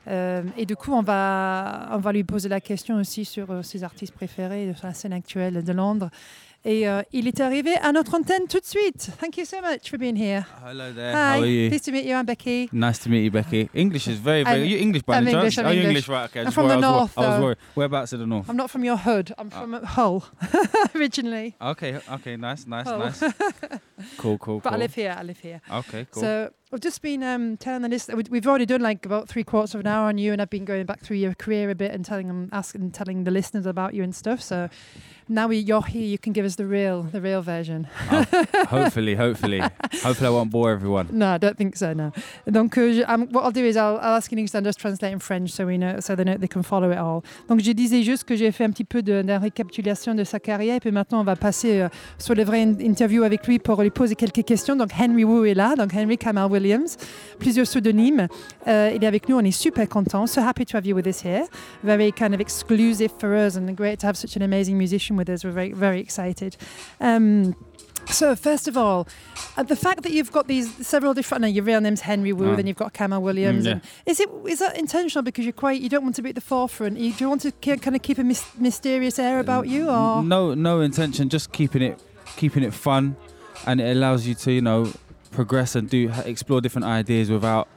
[0.07, 3.61] Euh, et du coup, on va, on va lui poser la question aussi sur euh,
[3.61, 6.09] ses artistes préférés sur la scène actuelle de Londres.
[6.63, 9.09] Et euh, il est arrivé à notre antenne tout de suite.
[9.19, 10.45] Thank you so much for being here.
[10.63, 11.11] Hello there.
[11.11, 11.69] Hi, How are you?
[11.69, 12.13] pleased to meet you.
[12.15, 12.69] I'm Becky.
[12.71, 13.67] Nice to meet you, Becky.
[13.73, 14.57] English is very, very.
[14.57, 15.65] I'm- are you English by I'm any English, chance?
[15.65, 16.07] I'm Are you English.
[16.07, 16.09] English?
[16.09, 16.29] Right.
[16.29, 16.41] Okay.
[16.41, 17.57] I I'm from worried- the I was, north, I was worried.
[17.73, 18.47] Whereabouts in the north?
[18.47, 19.33] I'm not from your hood.
[19.39, 20.23] I'm from Hull
[20.95, 21.55] originally.
[21.59, 21.99] Okay.
[22.11, 22.37] Okay.
[22.37, 22.67] Nice.
[22.67, 22.85] Nice.
[22.87, 22.99] Hull.
[22.99, 23.23] Nice.
[24.17, 24.37] cool.
[24.37, 24.59] Cool.
[24.59, 24.79] But I cool.
[24.81, 25.15] live here.
[25.17, 25.61] I live here.
[25.71, 26.05] Okay.
[26.11, 26.21] Cool.
[26.21, 28.17] So I've just been um, telling the listeners.
[28.17, 30.51] we- We've already done like about three quarters of an hour on you, and I've
[30.51, 33.31] been going back through your career a bit and telling them, asking, and telling the
[33.31, 34.41] listeners about you and stuff.
[34.43, 34.69] So
[35.31, 37.87] now we, you're here, you can give us the real, the real version.
[38.69, 39.59] hopefully, hopefully,
[40.03, 41.07] hopefully, I won't bore everyone.
[41.11, 41.93] No, I don't think so.
[41.93, 42.11] No.
[42.49, 45.13] Donc, euh, je- um, what I'll do is I'll, I'll ask English and just translate
[45.13, 47.23] in French so we know, so they know they can follow it all.
[47.47, 50.75] Donc, je disais juste que j'ai fait un petit peu de, récapitulation de sa carrière,
[50.75, 53.81] et puis maintenant on va passer euh, sur les vraies in- interviews avec lui pour
[53.81, 54.75] lui poser quelques questions.
[54.75, 56.97] Donc, Henry Wu est là, donc Henry Kamal Williams,
[57.39, 58.27] plusieurs pseudonymes.
[58.67, 60.27] Euh, il est avec nous, on est super content.
[60.27, 61.45] So happy to have you with us here.
[61.83, 65.29] Very kind of exclusive for us, and great to have such an amazing musician with
[65.29, 65.43] us.
[65.43, 66.57] We're very, very excited.
[66.99, 67.55] Um,
[68.09, 69.07] so first of all,
[69.57, 72.51] uh, the fact that you've got these several different, no, your real name's Henry Wu,
[72.51, 72.55] Ah.
[72.55, 73.63] then you've got Kamal Williams.
[73.65, 73.71] Mm, yeah.
[73.73, 76.35] and is it is that intentional because you're quite you don't want to be at
[76.35, 76.97] the forefront?
[76.97, 79.87] You, do you want to ki- kind of keep a mys- mysterious air about you,
[79.89, 81.29] or No, no intention.
[81.29, 82.01] Just keeping it,
[82.37, 83.15] keeping it fun,
[83.67, 84.91] and it allows you to, you know,
[85.29, 87.67] progress and do explore different ideas without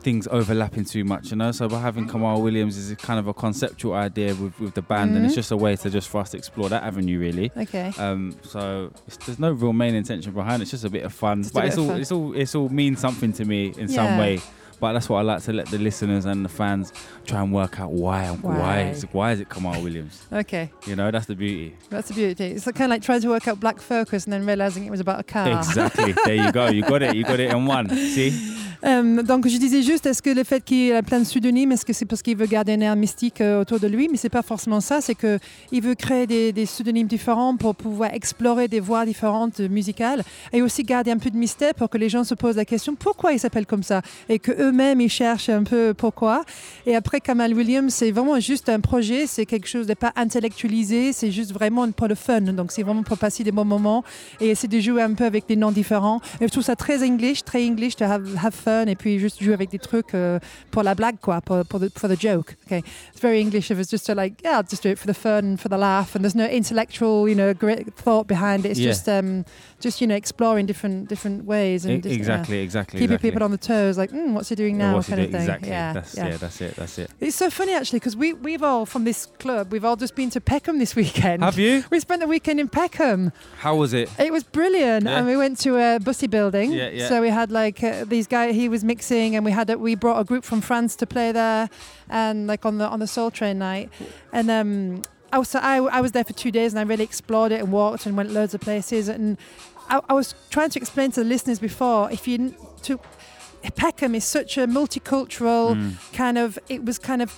[0.00, 1.30] things overlapping too much.
[1.30, 4.74] You know, so by having Kamal Williams is kind of a conceptual idea with, with
[4.74, 5.36] the band, and it's Mhm.
[5.36, 7.50] just a way to just for us to explore that avenue, really.
[7.56, 7.92] okay?
[7.98, 10.64] Um, so it's, there's no real main intention behind it.
[10.64, 11.42] It's just a bit of fun.
[11.42, 12.00] Just but it's all fun.
[12.00, 13.94] it's all it's all means something to me in Yeah.
[13.96, 14.40] some way.
[14.80, 16.90] But that's what I like to let the listeners and the fans
[17.26, 18.58] try and work out why why Why.
[18.58, 20.22] why is, why is it Kamal Williams?
[20.32, 21.76] Okay, You know, that's the beauty.
[21.90, 22.44] that's the beauty.
[22.46, 25.00] It's kind of like trying to work out Black Focus and then realizing it was
[25.00, 25.58] about a car.
[25.58, 26.14] Exactly.
[26.24, 26.68] there you go.
[26.70, 27.14] You got it.
[27.14, 27.90] You got it in one.
[27.90, 28.30] See?
[28.84, 31.84] Euh, donc je disais juste, est-ce que le fait qu'il ait plein de pseudonymes, est-ce
[31.84, 34.08] que c'est parce qu'il veut garder un air mystique euh, autour de lui?
[34.10, 35.38] Mais c'est pas forcément ça, c'est que
[35.70, 40.22] il veut créer des, des pseudonymes différents pour pouvoir explorer des voies différentes euh, musicales
[40.52, 42.94] et aussi garder un peu de mystère pour que les gens se posent la question
[42.94, 44.00] pourquoi il s'appelle comme ça?
[44.28, 46.44] Et que eux-mêmes ils cherchent un peu pourquoi.
[46.86, 51.12] Et après Kamal Williams, c'est vraiment juste un projet, c'est quelque chose de pas intellectualisé,
[51.12, 52.40] c'est juste vraiment pour le fun.
[52.40, 54.04] Donc c'est vraiment pour passer des bons moments
[54.40, 56.20] et essayer de jouer un peu avec des noms différents.
[56.40, 59.42] Et je trouve ça très English, très English to have, have fun et puis juste
[59.42, 60.38] jouer avec des trucs euh,
[60.70, 62.56] pour la blague quoi, pour, pour, the, for the joke.
[62.66, 65.06] Okay, it's very English if it's just to like yeah, I'll just do it for
[65.06, 68.64] the fun, and for the laugh, and there's no intellectual you know great thought behind
[68.64, 68.70] it.
[68.70, 68.90] It's Yeah.
[68.92, 69.44] just um
[69.80, 72.98] just you know exploring different different ways and E- just, yeah, exactly, exactly.
[73.00, 73.30] keeping exactly.
[73.30, 75.40] people on the toes, like mm, what's he doing now, he kind of thing.
[75.40, 75.68] Exactly.
[75.70, 76.28] Yeah, That's yeah.
[76.28, 76.36] yeah.
[76.36, 76.76] That's it.
[76.76, 77.10] That's it.
[77.20, 80.30] It's so funny actually because we we've all from this club we've all just been
[80.30, 81.42] to Peckham this weekend.
[81.42, 81.82] Have you?
[81.90, 83.32] We spent the weekend in Peckham.
[83.58, 84.08] How was it?
[84.18, 85.16] It was brilliant, Yeah.
[85.18, 86.72] and we went to a bussy building.
[86.72, 87.08] Yeah, yeah.
[87.08, 88.54] So we had like uh, these guys.
[88.60, 91.32] He was mixing, and we had a, we brought a group from France to play
[91.32, 91.68] there,
[92.08, 93.88] and like on the on the Soul Train night,
[94.32, 95.02] and um.
[95.32, 97.70] I was, I, I was there for two days and I really explored it and
[97.70, 99.38] walked and went loads of places and
[99.88, 102.52] I, I was trying to explain to the listeners before if you
[102.82, 102.98] to
[103.76, 106.12] Peckham is such a multicultural Mm.
[106.12, 107.30] kind of it was kind of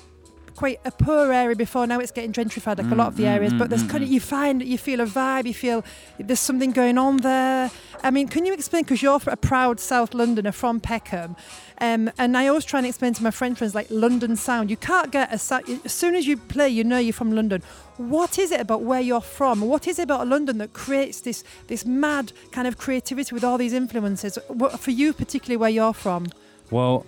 [0.62, 3.26] quite a poor area before now it's getting gentrified like a lot of the Mm,
[3.26, 4.12] mm, areas but mm, there's mm, kind of mm.
[4.12, 5.84] you find you feel a vibe you feel
[6.20, 7.68] there's something going on there
[8.04, 11.34] i mean can you explain because you're a proud south londoner from peckham
[11.80, 14.76] um, and i always try and explain to my french friends like london sound you
[14.76, 15.38] can't get a
[15.84, 17.60] as soon as you play you know you're from london
[17.96, 21.42] what is it about where you're from what is it about london that creates this
[21.66, 25.92] this mad kind of creativity with all these influences what, for you particularly where you're
[26.06, 26.28] from
[26.70, 27.04] Well,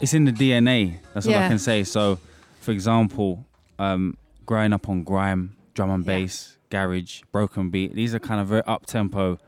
[0.00, 0.98] it's in the DNA.
[1.12, 1.84] That's all I can say.
[1.84, 2.18] So,
[2.64, 3.46] for example,
[3.78, 6.12] um, growing up on grime, drum and Yeah.
[6.18, 9.38] bass, garage, broken beat, these are kind of very up tempo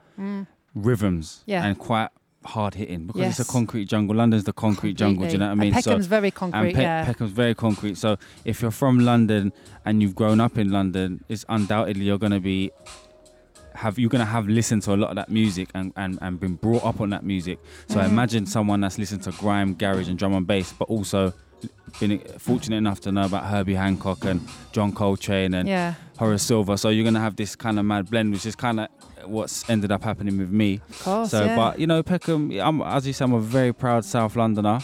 [0.75, 1.65] rhythms Yeah.
[1.65, 2.11] and quite
[2.45, 4.15] hard hitting because it's a concrete jungle.
[4.15, 5.27] London's the concrete jungle.
[5.27, 5.73] Do you know what I And mean?
[5.75, 7.05] Peckham's very concrete, and Pe- yeah.
[7.05, 7.97] Peckham's very concrete.
[7.99, 9.53] So if you're from London
[9.85, 12.71] and you've grown up in London, it's undoubtedly you're gonna be
[13.75, 16.55] have you're gonna have listened to a lot of that music and, and, and been
[16.55, 17.59] brought up on that music.
[17.89, 18.11] So Mm-hmm.
[18.13, 21.35] imagine someone that's listened to grime, garage, and drum and bass, but also
[22.01, 25.95] been fortunate enough to know about Herbie Hancock and John Coltrane and Yeah.
[26.19, 26.77] Horace Silver.
[26.77, 28.89] So you're gonna have this kind of mad blend, which is kind of
[29.25, 30.81] what's ended up happening with me.
[30.91, 31.57] Of course, So, yeah.
[31.57, 34.81] but you know, Peckham, I'm, as you say, I'm a very proud South Londoner,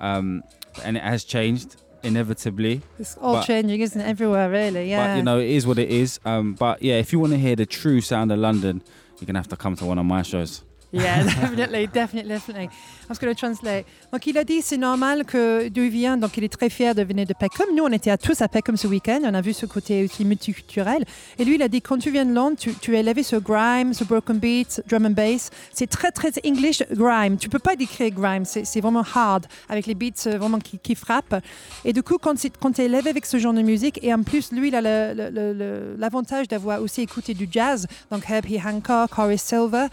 [0.00, 0.42] um,
[0.84, 2.82] and it has changed inevitably.
[2.98, 4.04] It's all But- changing, isn't it?
[4.04, 4.88] Everywhere, really.
[4.90, 5.08] Yeah.
[5.08, 6.20] But you know, it is what it is.
[6.24, 8.82] Um, but yeah, if you want to hear the true sound of London,
[9.18, 10.62] you're gonna have to come to one of my shows.
[10.92, 12.68] Yeah, definitely, definitely, definitely.
[13.08, 13.86] I'm going to translate.
[14.12, 16.94] Donc, il a dit c'est normal que d'où il vient, donc il est très fier
[16.94, 17.66] de venir de Peckham.
[17.74, 20.24] Nous, on était à tous à Peckham ce week-end, on a vu ce côté aussi
[20.24, 21.04] multiculturel.
[21.38, 23.40] Et lui, il a dit quand tu viens de Londres, tu, tu es élevé sur
[23.40, 25.50] grime, sur broken beats, drum and bass.
[25.72, 27.38] C'est très, très English grime.
[27.38, 31.42] Tu peux pas décrire grime, c'est vraiment hard, avec les beats euh, vraiment qui, frappent.
[31.86, 32.46] Et du coup, quand tu
[32.82, 36.82] es élevé avec ce genre de musique, et en plus, lui, il a l'avantage d'avoir
[36.82, 39.86] aussi écouté du jazz, donc Herbie Hancock, Horace Silver,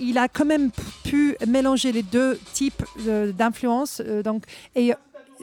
[0.00, 0.70] il a quand même
[1.04, 4.00] pu mélanger les deux types euh, d'influences.
[4.04, 4.22] euh,
[4.74, 4.92] et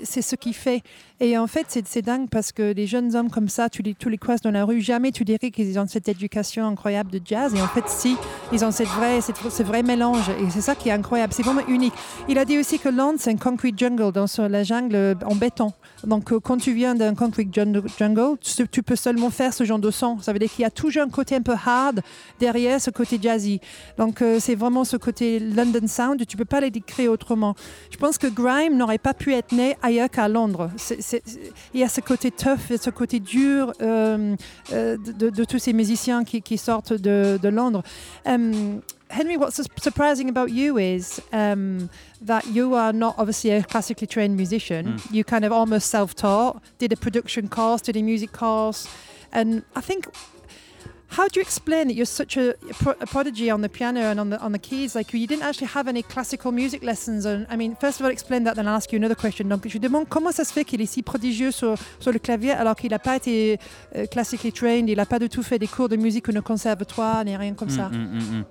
[0.03, 0.81] c'est ce qu'il fait.
[1.19, 4.17] Et en fait, c'est dingue parce que des jeunes hommes comme ça, tu les, les
[4.17, 7.53] croises dans la rue, jamais tu dirais qu'ils ont cette éducation incroyable de jazz.
[7.55, 8.17] Et en fait, si,
[8.51, 10.29] ils ont cette vraie, cette, ce vrai mélange.
[10.41, 11.31] Et c'est ça qui est incroyable.
[11.33, 11.93] C'est vraiment unique.
[12.27, 15.71] Il a dit aussi que Londres, c'est un concrete jungle, dans la jungle en béton.
[16.03, 19.63] Donc, euh, quand tu viens d'un concrete jun- jungle, tu, tu peux seulement faire ce
[19.63, 20.19] genre de son.
[20.19, 22.01] Ça veut dire qu'il y a toujours un côté un peu hard
[22.41, 23.61] derrière ce côté jazzy.
[23.97, 26.25] Donc, euh, c'est vraiment ce côté London Sound.
[26.27, 27.55] Tu peux pas les décrire autrement.
[27.91, 30.69] Je pense que Grime n'aurait pas pu être né ailleurs qu'à Londres.
[31.73, 34.35] Il y a ce côté tough, et ce côté dur euh,
[34.71, 37.83] euh, de, de- de tous ces musiciens qui, qui sortent de, de Londres.
[38.25, 41.87] Um, Henry, what's surprising about you is um,
[42.25, 44.95] that you are not obviously a classically trained musician.
[45.11, 48.87] You kind of almost self-taught, did a production course, did a music course,
[49.31, 50.07] and I think.
[51.15, 53.99] How do you explain that you're such a, a pro- a prodigy on the piano
[53.99, 54.95] and on the on the keys?
[54.95, 57.25] Like you didn't actually have any classical music lessons.
[57.25, 58.55] And I mean, first of all, explain that.
[58.55, 59.47] Then I'll ask you another question.
[59.47, 62.51] Donc, je demande comment ça se fait qu'il est si prodigieux sur, sur le clavier
[62.51, 63.59] alors qu'il n'a pas été
[63.95, 67.23] euh, classically trained, il n'a pas du tout fait des cours de musique au conservatoire
[67.23, 67.89] ni rien comme ça.
[67.89, 68.45] Mm, mm, mm, mm.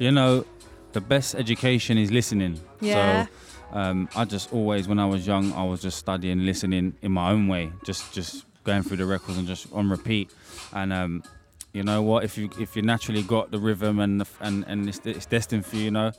[0.00, 0.44] You know,
[0.92, 2.58] the best education is listening.
[2.82, 3.26] Yeah.
[3.72, 7.12] So um, I just always, when I was young, I was just studying, listening in
[7.12, 10.30] my own way, just just going through the records and just on repeat.
[10.72, 11.22] And um,
[11.78, 12.24] you know what?
[12.24, 15.64] If you if you naturally got the rhythm and the, and and it's, it's destined
[15.64, 16.10] for you, you know,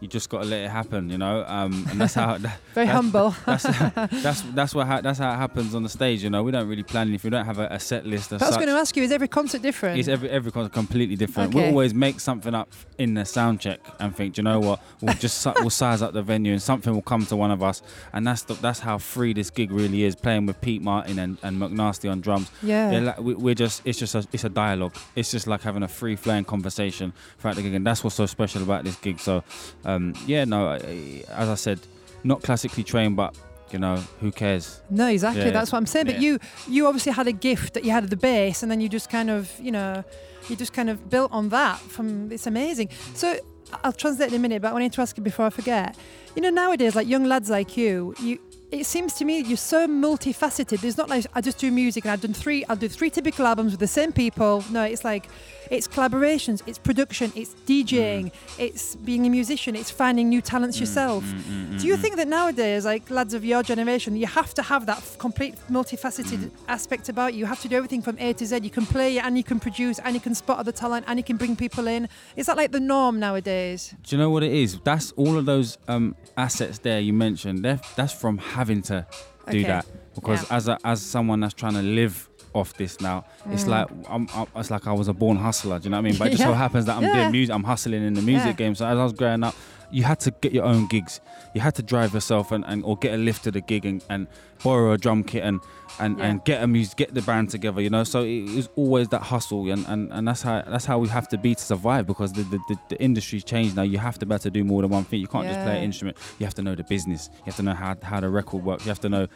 [0.00, 1.44] you just got to let it happen, you know.
[1.46, 2.38] Um, and that's how.
[2.38, 3.34] That, Very that's- humble.
[3.46, 3.62] That's
[4.22, 6.22] that's that's what ha- that's how it happens on the stage.
[6.22, 8.32] You know, we don't really plan if we don't have a, a set list.
[8.32, 9.98] I was going to ask you, is every concert different?
[9.98, 11.54] It's every every concert completely different.
[11.54, 11.70] We Okay.
[11.70, 14.80] always make something up in the sound check and think, "Do you know what?
[15.00, 17.82] We'll just we'll size up the venue and something will come to one of us.
[18.12, 20.14] And that's the, that's how free this gig really is.
[20.14, 22.50] Playing with Pete Martin and, and McNasty on drums.
[22.62, 22.90] yeah.
[23.00, 24.94] Like, we, we're just it's just a, it's a dialogue.
[25.16, 28.26] It's just like having a free flowing conversation throughout the gig, and that's what's so
[28.26, 29.18] special about this gig.
[29.18, 29.42] So,
[29.88, 31.80] um, yeah, no, as I said,
[32.22, 33.34] not classically trained, but
[33.72, 34.82] you know, who cares?
[34.90, 35.44] No, exactly.
[35.44, 36.06] Yeah, That's what I'm saying.
[36.06, 36.32] But yeah.
[36.32, 38.88] you, you obviously had a gift that you had at the base, and then you
[38.88, 40.04] just kind of, you know,
[40.48, 41.78] you just kind of built on that.
[41.78, 42.90] From it's amazing.
[43.14, 43.38] So
[43.82, 45.96] I'll translate in a minute, but I wanted to ask you before I forget.
[46.34, 48.38] You know, nowadays, like young lads like you, you.
[48.70, 50.82] It seems to me you're so multifaceted.
[50.82, 52.66] There's not like I just do music and I've done three.
[52.66, 54.62] I'll do three typical albums with the same people.
[54.70, 55.26] No, it's like
[55.70, 58.32] it's collaborations, it's production, it's DJing, mm.
[58.58, 61.24] it's being a musician, it's finding new talents mm, yourself.
[61.24, 64.86] Mm, do you think that nowadays, like lads of your generation, you have to have
[64.86, 67.38] that f- complete multifaceted aspect about you?
[67.40, 68.58] You have to do everything from A to Z.
[68.62, 71.24] You can play and you can produce and you can spot other talent and you
[71.24, 72.08] can bring people in.
[72.36, 73.94] Is that like the norm nowadays?
[74.02, 74.78] Do you know what it is?
[74.80, 77.64] That's all of those um, assets there you mentioned.
[77.64, 79.06] they're- That's from having to
[79.50, 79.62] do Okay.
[79.62, 80.56] that because Yeah.
[80.56, 83.68] as a, as someone that's trying to live off this now, it's Mm.
[83.68, 85.78] like I'm, I'm, it's like I was a born hustler.
[85.78, 86.16] Do you know what I mean?
[86.18, 87.14] But it just so happens that I'm Yeah.
[87.14, 87.54] doing music.
[87.54, 88.52] I'm hustling in the music Yeah.
[88.66, 88.74] game.
[88.74, 89.54] So as I was growing up,
[89.90, 91.20] you had to get your own gigs.
[91.54, 94.04] You had to drive yourself and, and or get a lift to the gig and,
[94.10, 94.26] and
[94.62, 95.60] borrow a drum kit and
[96.00, 96.26] and, Yeah.
[96.26, 97.80] and get a music, get the band together.
[97.80, 100.98] You know, so it was always that hustle and, and, and that's how that's how
[100.98, 103.82] we have to be to survive because the the, the, the industry's changed now.
[103.82, 105.20] You have to be able to do more than one thing.
[105.20, 106.16] You can't just play an instrument.
[106.38, 107.30] You have to know the business.
[107.38, 108.84] You have to know how how the record works.
[108.84, 109.26] You have to know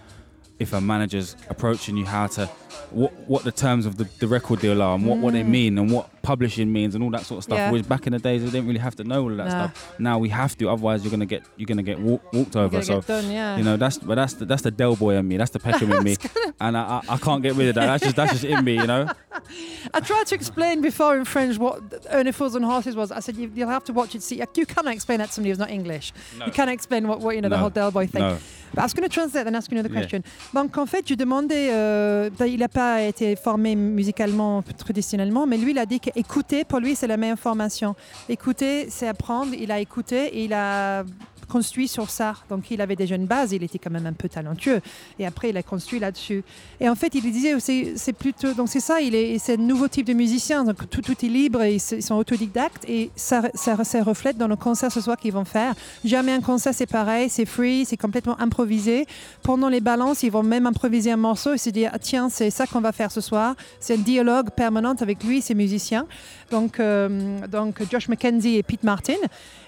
[0.62, 2.46] if a manager's approaching you how to
[2.90, 5.78] what what the terms of the, the record deal are and what, what they mean
[5.78, 7.58] and what publishing means and all that sort of stuff.
[7.58, 7.60] Mm.
[7.60, 7.70] Yeah.
[7.72, 9.68] Which back in the days they didn't really have to know all of that Nah.
[9.68, 9.94] stuff.
[9.98, 12.82] Now we have to, otherwise you're gonna get you're gonna get walk, walked over.
[12.82, 13.56] So done, yeah.
[13.56, 15.36] you know that's but that's the, that's the Del boy in me.
[15.36, 16.16] That's the Peckham in me,
[16.60, 17.86] and I, I I can't get rid of that.
[17.86, 18.74] That's just that's just in me.
[18.74, 19.10] You know.
[19.94, 23.10] I tried to explain before in French what Only Fools and Horses was.
[23.10, 24.22] I said you, you'll have to watch it.
[24.22, 26.12] See, you cannot explain that to somebody who's not English.
[26.38, 26.46] No.
[26.46, 28.22] You can't explain what, what you know the whole Del Boy thing.
[28.22, 28.38] No.
[28.76, 30.00] I was going to translate and ask you another Yeah.
[30.02, 30.22] question.
[30.54, 35.72] Donc en fait, je demandais, euh, il n'a pas été formé musicalement traditionnellement, mais lui
[35.72, 37.94] il a dit qu'écouter pour lui c'est la meilleure formation.
[38.28, 39.52] Écouter, c'est apprendre.
[39.58, 41.04] Il a écouté et il a
[41.52, 42.34] construit sur ça.
[42.48, 44.80] Donc il avait déjà une base, il était quand même un peu talentueux.
[45.18, 46.42] Et après il a construit là-dessus.
[46.80, 47.54] Et en fait, il disait
[47.96, 50.64] c'est plutôt donc c'est ça, il est c'est un nouveau type de musicien.
[50.64, 54.48] Donc tout, tout est libre, et ils, sont autodidactes et ça, ça, ça reflète dans
[54.48, 55.74] le concert ce soir qu'ils vont faire.
[56.04, 59.06] Jamais un concert c'est pareil, c'est free, c'est complètement improvisé.
[59.42, 62.50] Pendant les balances, ils vont même improviser un morceau et se dire ah, tiens c'est
[62.50, 63.54] ça qu'on va faire ce soir.
[63.78, 66.06] C'est un dialogue permanent avec lui, ses musiciens.
[66.50, 69.20] Donc euh, donc Josh McKenzie et Pete Martin.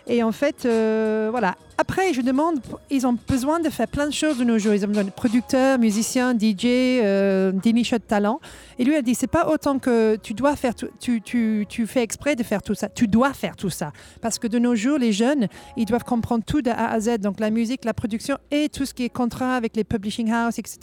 [0.06, 1.54] Et en fait, euh, voilà.
[1.76, 4.74] Après, je demande, ils ont besoin de faire plein de choses de nos jours.
[4.74, 6.66] Ils ont besoin de producteurs, musiciens, DJ,
[7.02, 8.38] euh, dénicheurs de talent.
[8.78, 12.02] Et lui a dit, c'est pas autant que tu dois faire, tu, tu, tu fais
[12.02, 12.88] exprès de faire tout ça.
[12.88, 13.92] Tu dois faire tout ça.
[14.20, 17.18] Parce que de nos jours, les jeunes, ils doivent comprendre tout de A à Z.
[17.18, 20.60] Donc la musique, la production et tout ce qui est contrat avec les publishing house,
[20.60, 20.78] etc.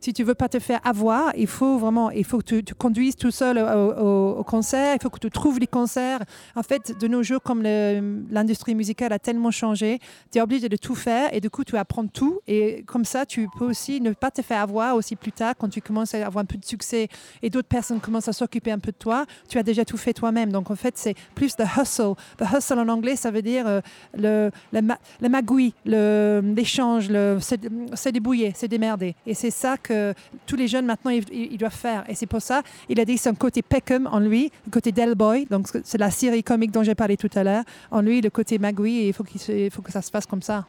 [0.00, 3.16] Si tu veux pas te faire avoir, il faut vraiment, il faut que tu, conduises
[3.16, 4.94] tout seul au, concert.
[4.94, 6.20] Il faut que tu trouves les concerts.
[6.54, 9.98] En fait, de nos jours, comme le- l'industrie musicale a tellement changé,
[10.32, 12.40] tu es obligé de tout faire et du coup, tu apprends tout.
[12.46, 15.68] Et comme ça, tu peux aussi ne pas te faire avoir aussi plus tard quand
[15.68, 17.08] tu commences à avoir un peu de succès
[17.42, 19.26] et d'autres personnes commencent à s'occuper un peu de toi.
[19.50, 20.50] Tu as déjà tout fait toi-même.
[20.50, 22.14] Donc, en fait, c'est plus the hustle.
[22.38, 23.80] The hustle en anglais, ça veut dire euh,
[24.16, 29.14] le, le, ma- le magouille, le- l'échange, le, c'est débrouiller, c'est démerder.
[29.26, 30.14] Et c'est ça que
[30.46, 32.04] tous les jeunes maintenant, ils, doivent faire.
[32.08, 34.90] Et c'est pour ça, il a dit c'est un côté Peckham en lui, le côté
[34.90, 37.64] Del Boy, donc c'est la série comique dont j'ai parlé tout à l'heure.
[37.90, 40.26] En lui, le côté magouille, et il faut, se- il faut que ça se fasse
[40.26, 40.64] comme ça.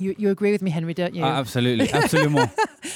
[0.00, 1.22] You, you agree with me, Henry, don't you?
[1.24, 2.48] Ah, absolutely, absolument.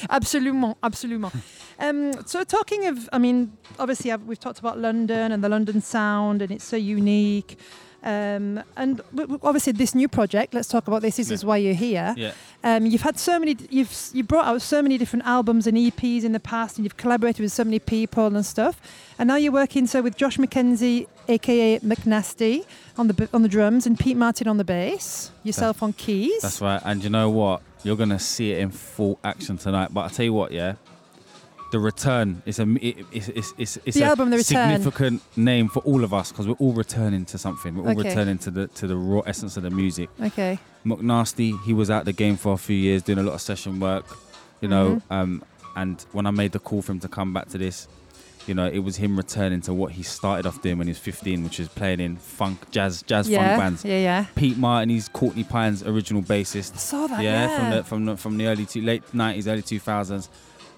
[0.08, 1.32] absolument, absolument.
[1.78, 5.80] Um, so talking of, I mean, obviously I've, we've talked about London and the London
[5.82, 7.58] sound, and it's so unique.
[8.06, 9.00] Um, and
[9.42, 11.16] obviously this new project, let's talk about this.
[11.16, 12.14] This is why you're here.
[12.16, 12.32] Yeah.
[12.62, 16.22] Um, you've had so many, you've you brought out so many different albums and EPs
[16.22, 18.80] in the past, and you've collaborated with so many people and stuff.
[19.18, 22.64] And now you're working so with Josh McKenzie, aka McNasty,
[22.96, 25.32] on the b- on the drums, and Pete Martin on the bass.
[25.42, 26.42] Yourself on keys.
[26.42, 26.80] That's right.
[26.84, 27.60] And you know what?
[27.82, 29.92] You're gonna see it in full action tonight.
[29.92, 30.74] But I tell you what, yeah,
[31.72, 35.68] the return is a it, it's it's it's, it's The a album, The significant name
[35.68, 37.74] for all of us because we're all returning to something.
[37.76, 38.08] We're all Okay.
[38.08, 40.08] returning to the to the raw essence of the music.
[40.22, 40.58] okay.
[40.86, 43.80] McNasty, he was out the game for a few years doing a lot of session
[43.80, 44.04] work,
[44.60, 44.96] you know.
[44.96, 45.12] Mm-hmm.
[45.12, 45.42] Um,
[45.74, 47.88] and when I made the call for him to come back to this,
[48.46, 50.98] you know, it was him returning to what he started off doing when he was
[50.98, 53.84] 15, which is playing in funk, jazz, jazz yeah, funk bands.
[53.84, 54.26] yeah, yeah.
[54.36, 56.74] Pete Martin, he's Courtney Pine's original bassist.
[56.74, 57.20] I saw that.
[57.22, 60.28] yeah, Yeah, from the from the from the early two, late 90s, early 2000s.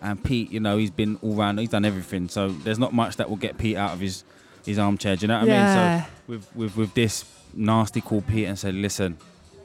[0.01, 1.59] And Pete, you know, he's been all round.
[1.59, 2.29] He's done everything.
[2.29, 4.25] So there's not much that will get Pete out of his
[4.65, 5.17] his armchair.
[5.17, 5.65] Do you know what I Yeah.
[5.65, 6.05] mean?
[6.05, 7.25] So with with with this
[7.55, 9.17] nasty call, Pete and said, listen,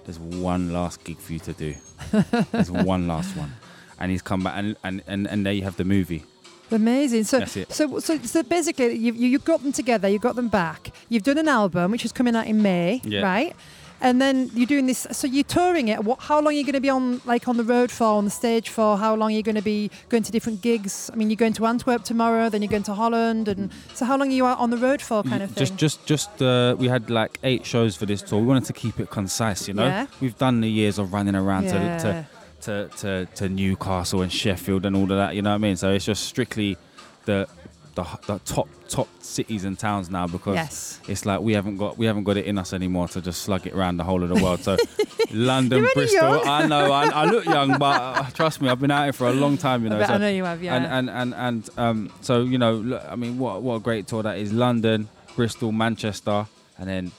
[0.06, 1.76] there's one last gig for you to do.
[2.52, 3.54] there's one last one.
[4.00, 6.24] And he's come back and, and, and, and there you have the movie.
[6.72, 7.26] Amazing.
[7.26, 10.08] So, so, so, so basically, you you got them together.
[10.10, 10.92] You got them back.
[11.10, 13.22] You've done an album which is coming out in May, Yeah.
[13.22, 13.56] right?
[14.02, 15.08] And then you're doing this.
[15.12, 16.04] So you're touring it.
[16.04, 16.20] What?
[16.20, 18.32] How long are you going to be on, like, on the road for, on the
[18.32, 18.98] stage for?
[18.98, 21.10] How long are you going to be going to different gigs?
[21.14, 24.18] I mean, you're going to Antwerp tomorrow, then you're going to Holland, and so how
[24.18, 25.62] long are you out on the road for, kind of thing?
[25.66, 26.42] Just, just, just.
[26.42, 28.40] Uh, we had like eight shows for this tour.
[28.42, 29.86] We wanted to keep it concise, you know.
[29.86, 30.08] Yeah.
[30.20, 31.98] We've done the years of running around Yeah.
[32.00, 32.28] to,
[32.62, 35.36] to, to, to, to Newcastle and Sheffield and all of that.
[35.36, 35.78] You know what I mean?
[35.78, 36.78] So it's just strictly
[37.26, 37.48] the,
[37.96, 41.00] the, the top, top cities and towns now because Yes.
[41.08, 43.68] it's like we haven't got, we haven't got it in us anymore to just slug
[43.68, 44.62] it around the whole of the world.
[44.62, 44.78] So
[45.32, 46.38] London, Bristol.
[46.38, 46.48] young.
[46.48, 49.28] I know, I, I look young, but uh, trust me, I've been out here for
[49.28, 49.84] a long time.
[49.84, 50.00] You know.
[50.02, 50.76] I so- I know you have, yeah.
[50.76, 54.08] and and and and um, so you know, look, I mean, what what a great
[54.08, 54.52] tour that is!
[54.54, 57.12] London, Bristol, Manchester, and then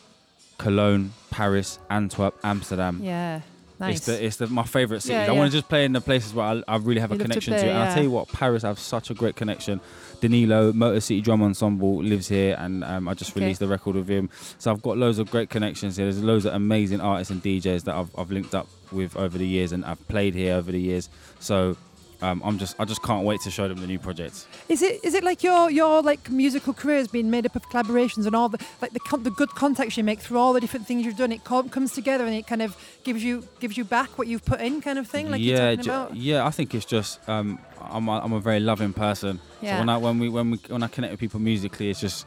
[0.58, 3.00] Cologne, Paris, Antwerp, Amsterdam.
[3.02, 3.40] yeah.
[3.80, 3.96] Nice.
[3.96, 5.26] It's the it's the my favourite cities.
[5.26, 7.14] Yeah, I want to just play in the places where I, I really have a
[7.14, 7.68] You to connection play, to.
[7.68, 7.84] And yeah.
[7.88, 9.80] I'll tell you what, Paris, I have such a great connection.
[10.28, 13.40] Danilo, Motor City Drum Ensemble, lives here, and um, I just Okay.
[13.40, 14.30] released a record with him.
[14.58, 16.06] So I've got loads of great connections here.
[16.06, 19.46] There's loads of amazing artists and DJs that I've, I've linked up with over the
[19.46, 21.10] years, and I've played here over the years.
[21.40, 21.76] So
[22.24, 24.46] um, I'm just I just can't wait to show them the new projects.
[24.68, 27.62] Is it is it like your your like musical career has been made up of
[27.70, 30.60] collaborations and all the like the con- the good contacts you make through all the
[30.60, 31.32] different things you've done?
[31.32, 34.44] It co- comes together and it kind of gives you gives you back what you've
[34.44, 35.30] put in, kind of thing.
[35.30, 36.16] Like yeah, you're talking about.
[36.16, 36.46] yeah.
[36.46, 39.40] I think it's just um, I'm a, I'm a very loving person.
[39.60, 39.74] Yeah.
[39.74, 42.26] So when I when we when we when I connect with people musically, it's just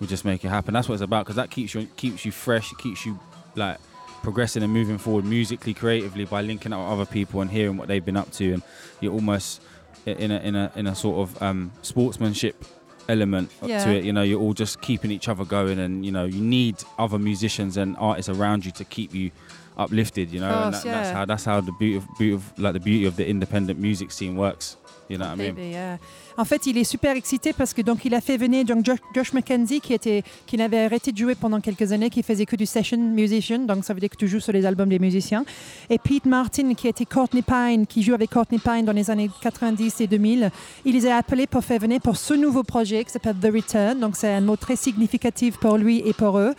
[0.00, 0.74] we just make it happen.
[0.74, 2.72] That's what it's about because that keeps you keeps you fresh.
[2.72, 3.18] It keeps you
[3.56, 3.78] like
[4.24, 7.86] progressing and moving forward musically, creatively by linking up with other people and hearing what
[7.88, 8.62] they've been up to, and
[9.00, 9.60] you're almost
[10.06, 12.64] in a in a in a sort of um, sportsmanship
[13.08, 13.84] element Yeah.
[13.84, 14.04] to it.
[14.04, 17.18] You know, you're all just keeping each other going, and you know, you need other
[17.18, 19.30] musicians and artists around you to keep you
[19.76, 20.32] uplifted.
[20.32, 23.16] You know, that's how that's how the beauty of, beauty of like the beauty of
[23.16, 24.76] the independent music scene works.
[25.08, 25.70] You know what I mean?
[25.70, 25.98] Yeah.
[26.36, 28.98] En fait, il est super excité parce que donc il a fait venir donc Josh,
[29.14, 32.56] Josh McKenzie qui était qui n'avait arrêté de jouer pendant quelques années, qui faisait que
[32.56, 35.44] du session musician, donc ça veut dire que tu joues sur les albums des musiciens.
[35.90, 39.30] Et Pete Martin qui était Courtney Pine, qui joue avec Courtney Pine dans les années
[39.42, 40.50] 90 et 2000,
[40.84, 44.00] il les a appelés pour faire venir pour ce nouveau projet qui s'appelle The Return.
[44.00, 46.54] Donc c'est un mot très significatif pour lui et pour eux.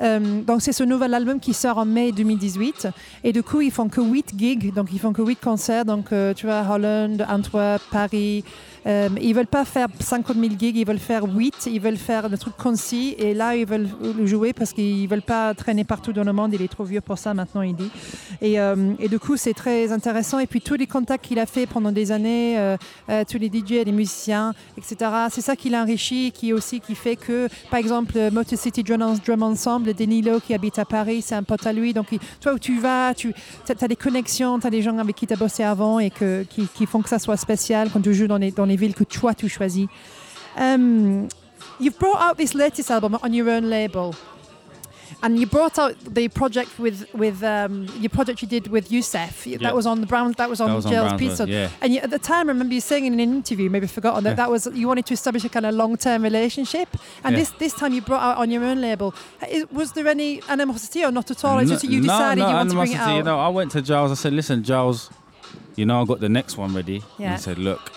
[0.00, 2.88] Euh, donc c'est ce nouvel album qui sort en mai 2018
[3.22, 4.74] et du coup ils font que 8 gigs.
[4.74, 5.84] Donc ils font que 8 concerts.
[5.84, 8.44] Donc euh, tu vois Hollande, Antwerp, Paris
[8.86, 12.28] euh, ils veulent pas faire 50 000 gigs ils veulent faire 8 ils veulent faire
[12.28, 13.14] des trucs concis.
[13.18, 16.52] Et là ils veulent le jouer parce qu'ils veulent pas traîner partout dans le monde.
[16.54, 17.90] Il est trop vieux pour ça maintenant il dit.
[18.40, 20.38] Et, euh, du coup c'est très intéressant.
[20.38, 22.76] Et puis tous les contacts qu'il a fait pendant des années euh,
[23.10, 27.16] euh, tous les DJ les musiciens etc c'est ça qui l'enrichit qui aussi qui fait
[27.16, 31.42] que par exemple euh, Motor City Drum, Ensemble Denilo qui habite à Paris c'est un
[31.42, 31.92] pote à lui.
[31.92, 32.06] Donc
[32.40, 33.32] toi où tu vas tu
[33.68, 36.86] as, des connexions tu as des gens avec qui tu as bossé avant et qui,
[36.86, 39.88] font que ça soit spécial quand tu joues dans les villes que toi tu choisis
[40.56, 41.28] um,
[41.80, 44.14] you've brought out this latest album on your own label
[45.22, 49.46] and you brought out the project with with um, your project you did with Youssef.
[49.46, 49.58] Yeah.
[49.58, 50.32] That was on the Brown.
[50.36, 51.48] That was on That was on Jail's Brownsville, Pizza.
[51.48, 51.68] yeah.
[51.80, 54.30] And you, at the time, I remember you saying in an interview, maybe forgotten that
[54.30, 54.36] Yeah.
[54.36, 56.88] that was you wanted to establish a kind of long-term relationship.
[57.22, 57.38] And Yeah.
[57.40, 59.14] this this time you brought out on your own label.
[59.72, 61.58] Was there any animosity or not at all?
[61.58, 63.16] It's No- just that you no, decided no you want to bring it out.
[63.16, 64.10] You know, I went to Giles.
[64.10, 65.10] I said, "Listen, Giles,
[65.76, 67.36] you know I got the next one ready." And Yeah.
[67.36, 67.92] he said, "Look,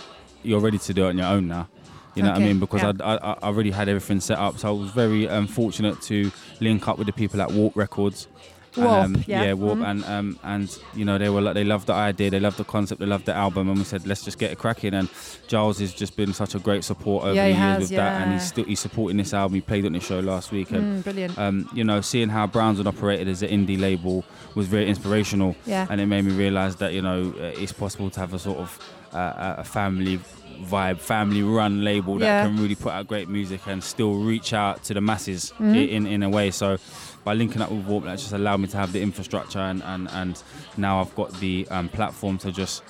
[0.47, 1.67] you're ready to do it on your own now."
[2.15, 2.59] You know what I mean?
[2.59, 2.89] Because yeah.
[2.89, 6.01] I'd- I, I, I already had everything set up, so I was very um, fortunate
[6.03, 8.27] to link up with the people at Warp Records.
[8.75, 9.53] And, Warp, um, yeah.
[9.53, 9.85] Warp, Mhm.
[9.89, 12.63] and um, and you know they were like they loved the idea, they loved the
[12.63, 14.93] concept, they loved the album, and we said let's just get it cracking.
[14.95, 15.09] And
[15.47, 18.21] Giles has just been such a great support over Yeah, the years has, with that,
[18.21, 19.53] and he's still he's supporting this album.
[19.55, 21.37] He played on the show last week, and Mm, brilliant.
[21.39, 24.23] um, you know, seeing how Brownswood operated as an indie label
[24.55, 25.55] was very inspirational.
[25.67, 25.85] Yeah.
[25.89, 28.79] And it made me realise that, you know, it's possible to have a sort of
[29.13, 30.19] uh, a family
[30.63, 32.45] vibe, family run label that Yeah.
[32.45, 35.87] can really put out great music and still reach out to the masses Mhm.
[35.89, 36.49] in, in a way.
[36.51, 36.77] So
[37.23, 40.09] by linking up with Warp, that just allowed me to have the infrastructure and, and,
[40.11, 40.41] and
[40.75, 42.81] now I've got the um, platform to just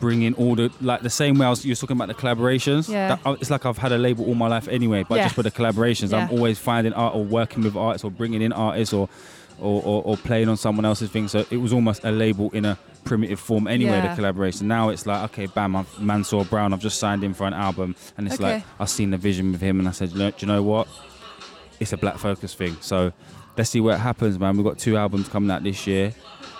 [0.00, 2.14] bring in all the like the same way I was you were talking about the
[2.14, 2.88] collaborations.
[2.88, 3.08] Yeah.
[3.10, 5.24] That- uh, it's like I've had a label all my life anyway, but Yeah.
[5.24, 8.52] just for the collaborations, I'm always finding art or working with artists or bringing in
[8.52, 9.08] artists or
[9.62, 11.28] or, or, or playing on someone else's thing.
[11.28, 13.92] So it was almost a label in a primitive form anyway.
[13.92, 14.08] Yeah.
[14.08, 14.68] The collaboration.
[14.68, 16.72] Now it's like, okay, bam, I've Mansour Brown.
[16.72, 18.54] I've just signed him for an album, and it's Okay.
[18.54, 20.88] like I've seen the vision with him, and I said, do you know what?
[21.80, 22.76] It's a Black Focus thing.
[22.80, 23.12] So
[23.56, 24.56] let's see what happens, man.
[24.56, 26.14] We've got two albums coming out this year,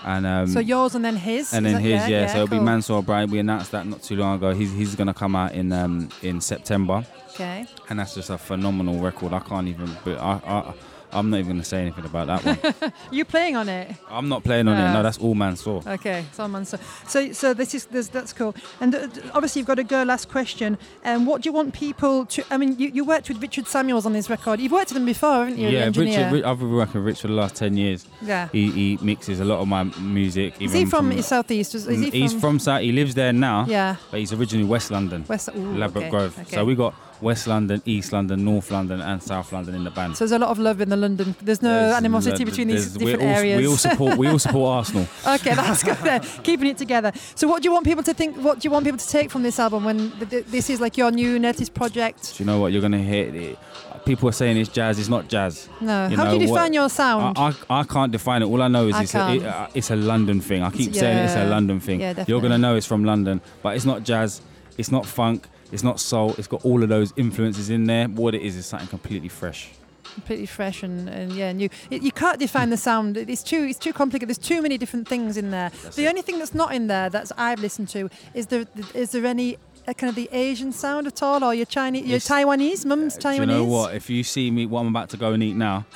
[0.05, 1.53] and um, So yours and then his.
[1.53, 2.27] and then his, yeah.
[2.27, 2.59] so it'll cool.
[2.59, 3.31] be Mansour Brown.
[3.31, 4.53] We announced that not too long ago.
[4.53, 7.65] He's he's gonna come out in um in September, Okay.
[7.89, 9.31] and that's just a phenomenal record.
[9.33, 10.39] I can't even, but I.
[10.45, 10.73] I
[11.13, 12.43] I'm not even going to say anything about that
[12.81, 12.93] one.
[13.11, 13.95] You playing on it?
[14.09, 14.81] I'm not playing on it.
[14.89, 14.93] Ah.
[14.93, 15.81] No, that's all Mansour.
[15.87, 18.55] Okay, someone so so so this is this, that's cool.
[18.81, 20.03] And uh, obviously you've got to go.
[20.03, 20.77] Last question.
[21.03, 22.43] And what do you want people to?
[22.49, 24.59] I mean, you, you worked with Richard Samuels on this record.
[24.59, 25.69] You've worked with him before, haven't you?
[25.69, 25.85] Yeah.
[25.93, 28.05] Richard, Ri- I've been working with Rich for the last 10 years.
[28.21, 28.49] Yeah.
[28.51, 30.61] He, he mixes a lot of my music.
[30.61, 31.75] Is he from, Southeast?
[31.75, 32.41] Is, he Mm, he's from?
[32.41, 32.81] from South.
[32.81, 33.95] He lives there now, Yeah.
[34.11, 35.49] but he's originally West London, West.
[35.55, 36.39] Ooh, Ladbroke okay, Grove.
[36.39, 36.55] okay.
[36.55, 36.93] So we got
[37.23, 40.15] West London, East London, North London, and South London in the band.
[40.17, 41.33] So there's a lot of love in the London.
[41.41, 43.57] There's no There's animosity lo- between these different all- areas.
[43.59, 44.17] We all support.
[44.17, 45.07] we all support Arsenal.
[45.27, 45.97] Okay, that's good.
[45.97, 46.21] Then.
[46.43, 47.11] Keeping it together.
[47.35, 48.35] So, what do you want people to think?
[48.37, 50.79] What do you want people to take from this album when th- th- this is
[50.81, 52.35] like your new Nettie's project?
[52.37, 53.33] Do you know what you're gonna hear?
[53.33, 53.59] It,
[54.05, 54.99] people are saying it's jazz.
[54.99, 55.69] It's not jazz.
[55.79, 56.07] No.
[56.07, 57.37] You How do you know what- define your sound?
[57.37, 58.45] I, I, I can't define it.
[58.45, 60.61] All I know is I it's a, it, uh, it's a London thing.
[60.61, 61.45] I keep saying it's a.
[61.45, 62.01] London thing.
[62.01, 64.41] Yeah, You're gonna know it's from London, but it's not jazz.
[64.77, 65.47] It's not funk.
[65.73, 66.35] It's not soul.
[66.37, 68.07] It's got all of those influences in there.
[68.07, 69.71] What it is is something completely fresh.
[70.13, 71.69] Completely fresh and, and yeah, new.
[71.89, 73.17] It, you can't define the sound.
[73.17, 74.29] It's too it's too complicated.
[74.29, 75.71] There's too many different things in there.
[75.95, 76.09] the it.
[76.09, 79.57] only thing that's not in there that I've listened to is there is there any
[79.87, 83.17] uh, kind of the Asian sound at all, or your Chinese, your It's- Taiwanese, mum's
[83.17, 83.39] Do Taiwanese?
[83.39, 83.95] you know what?
[83.95, 85.85] If you see me, what I'm about to go and eat now,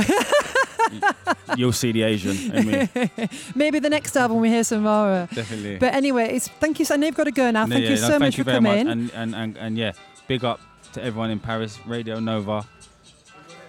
[1.58, 2.90] you'll see the Asian in me.
[3.56, 5.08] Maybe the next album we hear some more.
[5.12, 5.78] uh, Definitely.
[5.78, 6.86] But anyway, it's thank you.
[6.86, 7.66] So I know you've got to go now.
[7.66, 8.78] No, Thank yeah, you no, so thank much you for very much.
[8.80, 8.88] coming.
[8.90, 9.92] And, and, and, and yeah,
[10.28, 10.60] big up
[10.94, 12.66] to everyone in Paris, Radio Nova.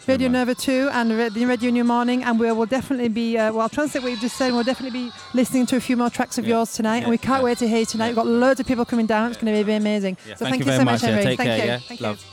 [0.07, 0.29] Radio.
[0.31, 3.61] Nova 2 and Ra- the Radio New Morning, and we will definitely be, uh, well,
[3.61, 6.39] I'll translate what you've just said, we'll definitely be listening to a few more tracks
[6.39, 6.57] of Yeah.
[6.57, 7.45] yours tonight, and Yeah, we can't yeah.
[7.45, 8.07] wait to hear you tonight.
[8.07, 10.17] We've got loads of people coming down, it's going to be amazing.
[10.27, 11.03] Yeah, so thank, you so very much, much.
[11.03, 11.25] yeah, Henry.
[11.25, 11.59] take Thank care.
[11.59, 11.65] you.
[11.73, 12.07] Yeah, Thank you.
[12.07, 12.25] love.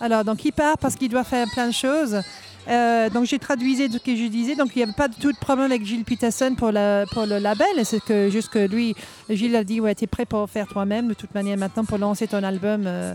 [0.00, 2.16] Alors, donc il part parce qu'il doit faire plein de choses.
[2.68, 4.54] Euh, donc j'ai traduisé ce que je disais.
[4.54, 7.84] Donc il n'y avait pas du tout de problème avec Gilles Peterson pour, le label.
[7.84, 8.94] C'est juste que lui,
[9.28, 12.26] Gilles a dit ouais, t'es prêt pour faire toi-même de toute manière maintenant pour lancer
[12.26, 13.14] ton album euh,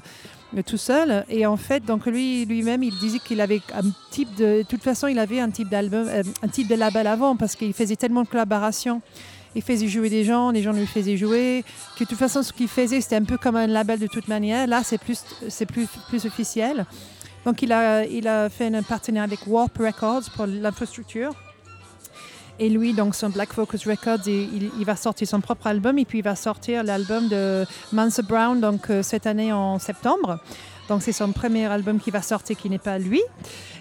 [0.65, 1.25] tout seul.
[1.29, 4.83] Et en fait, donc lui lui-même, il disait qu'il avait un type de, de toute
[4.83, 7.95] façon, il avait un type d'album, euh, un type de label avant parce qu'il faisait
[7.95, 9.01] tellement de collaborations.
[9.57, 11.63] Il faisait jouer des gens, les gens lui faisaient jouer.
[11.97, 14.27] Que de toute façon, ce qu'il faisait, c'était un peu comme un label de toute
[14.27, 14.67] manière.
[14.67, 16.85] Là, c'est plus, c'est plus, plus officiel.
[17.45, 21.31] Donc, il a, il a fait un partenariat avec Warp Records pour l'infrastructure.
[22.57, 26.05] Et lui, donc, son Black Focus Records, il, il- va sortir son propre album et
[26.05, 30.39] puis il va sortir l'album de Mansa Brown donc, euh, cette année en septembre.
[30.87, 33.21] Donc, c'est son premier album qui va sortir qui n'est pas lui.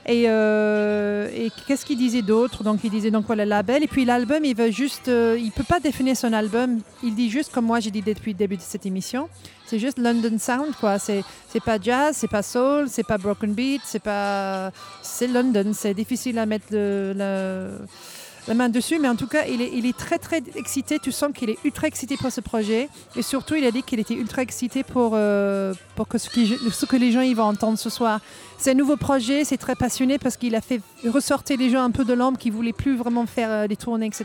[0.07, 2.65] Et, euh, et qu'est-ce qu'il disait d'autre?
[2.65, 3.85] Donc, il disait donc voilà, le label.
[3.85, 5.09] Et puis, l'album, il veut juste.
[5.09, 6.81] euh, il peut pas définir son album.
[7.03, 9.29] Il dit juste, comme moi, j'ai dit depuis le début de cette émission,
[9.67, 10.99] c'est juste London Sound, quoi.
[10.99, 14.71] C'est, c'est pas jazz, c'est pas soul, c'est pas broken beat, c'est pas.
[15.03, 15.73] C'est London.
[15.75, 16.73] C'est difficile à mettre
[18.47, 20.99] la main dessus, mais en tout cas, il est, il est très très excité.
[20.99, 22.89] Tu sens qu'il est ultra excité pour ce projet.
[23.17, 26.97] Et surtout, il a dit qu'il était ultra excité pour, euh, pour que ce que
[26.97, 28.21] les gens ils vont entendre ce soir.
[28.59, 31.91] C'est un nouveau projet, c'est très passionné parce qu'il a fait ressortir les gens un
[31.91, 34.25] peu de l'ombre qui voulaient plus vraiment faire euh, des tournées, etc.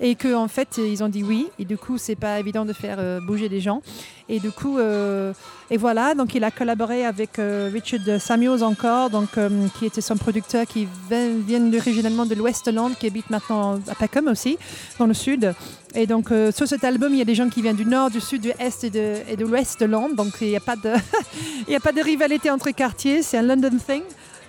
[0.00, 1.48] Et qu'en en fait, ils ont dit oui.
[1.58, 3.82] Et du coup, c'est pas évident de faire euh, bouger les gens.
[4.28, 5.32] Et du coup, euh,
[5.70, 9.48] et voilà, donc il a collaboré avec euh, Richard Samuels encore, donc, euh,
[9.78, 13.94] qui était son producteur, qui vient, originalement de l'Ouest de Londres, qui habite maintenant à
[13.94, 14.58] Peckham aussi,
[14.98, 15.54] dans le sud.
[15.94, 18.20] Et donc, sur cet album, il y a des gens qui viennent du nord, du
[18.20, 18.90] sud, du est et
[19.36, 20.16] de, l'ouest de Londres.
[20.16, 20.60] Donc, il n'y a,
[21.76, 23.22] a pas de rivalité entre quartiers.
[23.22, 24.02] C'est un London thing,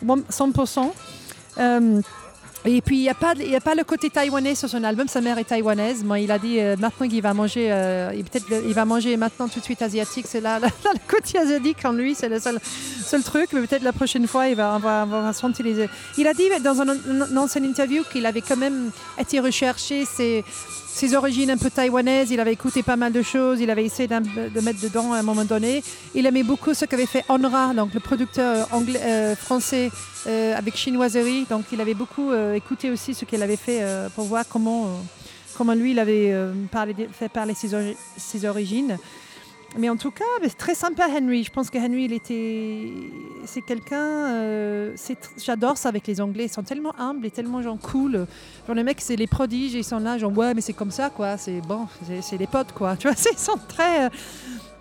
[0.03, 0.91] 100%.
[2.67, 3.13] Et puis, il n'y a,
[3.61, 5.07] pas le côté taïwanais sur son album.
[5.07, 6.03] Sa mère est taïwanaise.
[6.03, 9.47] Moi, il a dit euh, maintenant qu'il va manger, euh, peut-être il va manger maintenant
[9.47, 10.25] tout de suite asiatique.
[10.27, 10.67] C'est là, le
[11.07, 13.49] côté asiatique en lui, c'est le seul, truc.
[13.53, 15.87] Mais peut-être la prochaine fois, il va, on sentir les.
[16.17, 16.95] Il a dit dans un,
[17.29, 20.05] une ancienne interview qu'il avait quand même été recherché
[20.97, 22.31] ses origines un peu taïwanaises.
[22.31, 23.61] Il avait écouté pas mal de choses.
[23.61, 25.83] Il avait essayé de mettre dedans à un moment donné.
[26.15, 29.91] Il aimait beaucoup ce qu'avait fait Onra, donc le producteur anglais, euh, français
[30.25, 31.45] euh, avec chinoiserie.
[31.47, 33.83] Donc il avait beaucoup euh, écouté aussi ce qu'elle avait fait
[34.15, 34.87] pour voir comment,
[35.55, 36.33] comment lui il avait
[37.11, 38.97] fait parler ses origines.
[39.77, 41.43] Mais en tout cas, c'est très sympa Henry.
[41.43, 42.91] Je pense que Henry, il était,
[43.45, 44.31] c'est quelqu'un.
[44.31, 44.95] euh,
[45.43, 46.45] j'adore ça avec les Anglais.
[46.45, 48.25] Ils sont tellement humbles et tellement gens cool.
[48.65, 49.73] Genre les mecs, c'est les prodiges.
[49.73, 51.37] Ils sont là, genre ouais, mais c'est comme ça quoi.
[51.37, 51.87] C'est bon,
[52.21, 52.95] c'est, des potes quoi.
[52.99, 54.05] Tu vois, ils sont très.
[54.05, 54.09] euh,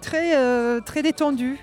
[0.00, 1.58] très, euh, très détendus.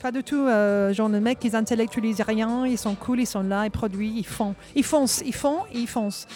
[0.00, 0.46] Pas du tout,
[0.92, 4.26] genre les mecs, ils intellectualisent rien, ils sont cool, ils sont là, ils produisent, ils
[4.26, 4.54] font.
[4.76, 6.26] Ils foncent, ils font et ils foncent.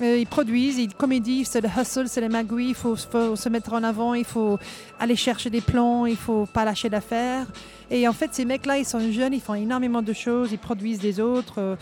[0.00, 2.96] Euh, ils produisent, ils, comme il dit, c'est le hustle, c'est les magouilles, il faut,
[2.96, 4.58] se mettre en avant, il faut
[4.98, 7.46] aller chercher des plans, il faut pas lâcher d'affaires.
[7.90, 11.00] Et en fait, ces mecs-là, ils sont jeunes, ils font énormément de choses, ils produisent
[11.00, 11.54] des autres.
[11.58, 11.76] Euh,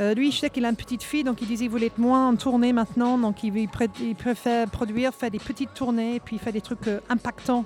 [0.00, 1.98] euh, lui, je sais qu'il a une petite fille, donc il disait qu'il voulait être
[1.98, 6.20] moins en tournée maintenant, donc il, il pré- il préfère produire, faire des petites tournées,
[6.22, 7.64] puis faire des trucs impactants.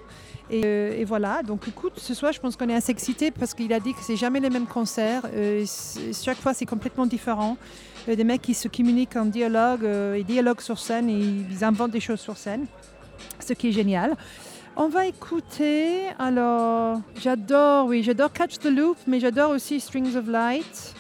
[0.50, 3.72] Et, et voilà, donc écoute, ce soir, je pense qu'on est assez excités parce qu'il
[3.72, 5.22] a dit que c'est jamais les mêmes concerts.
[6.24, 7.56] Chaque fois, c'est complètement différent.
[8.06, 11.90] Des mecs qui se communiquent en dialogue, euh, ils dialoguent sur scène, et ils inventent
[11.90, 12.66] des choses sur scène,
[13.40, 14.16] ce qui est génial.
[14.76, 20.28] On va écouter, alors, j'adore, oui, j'adore Catch the Loop, mais j'adore aussi Strings of
[20.28, 20.95] Light.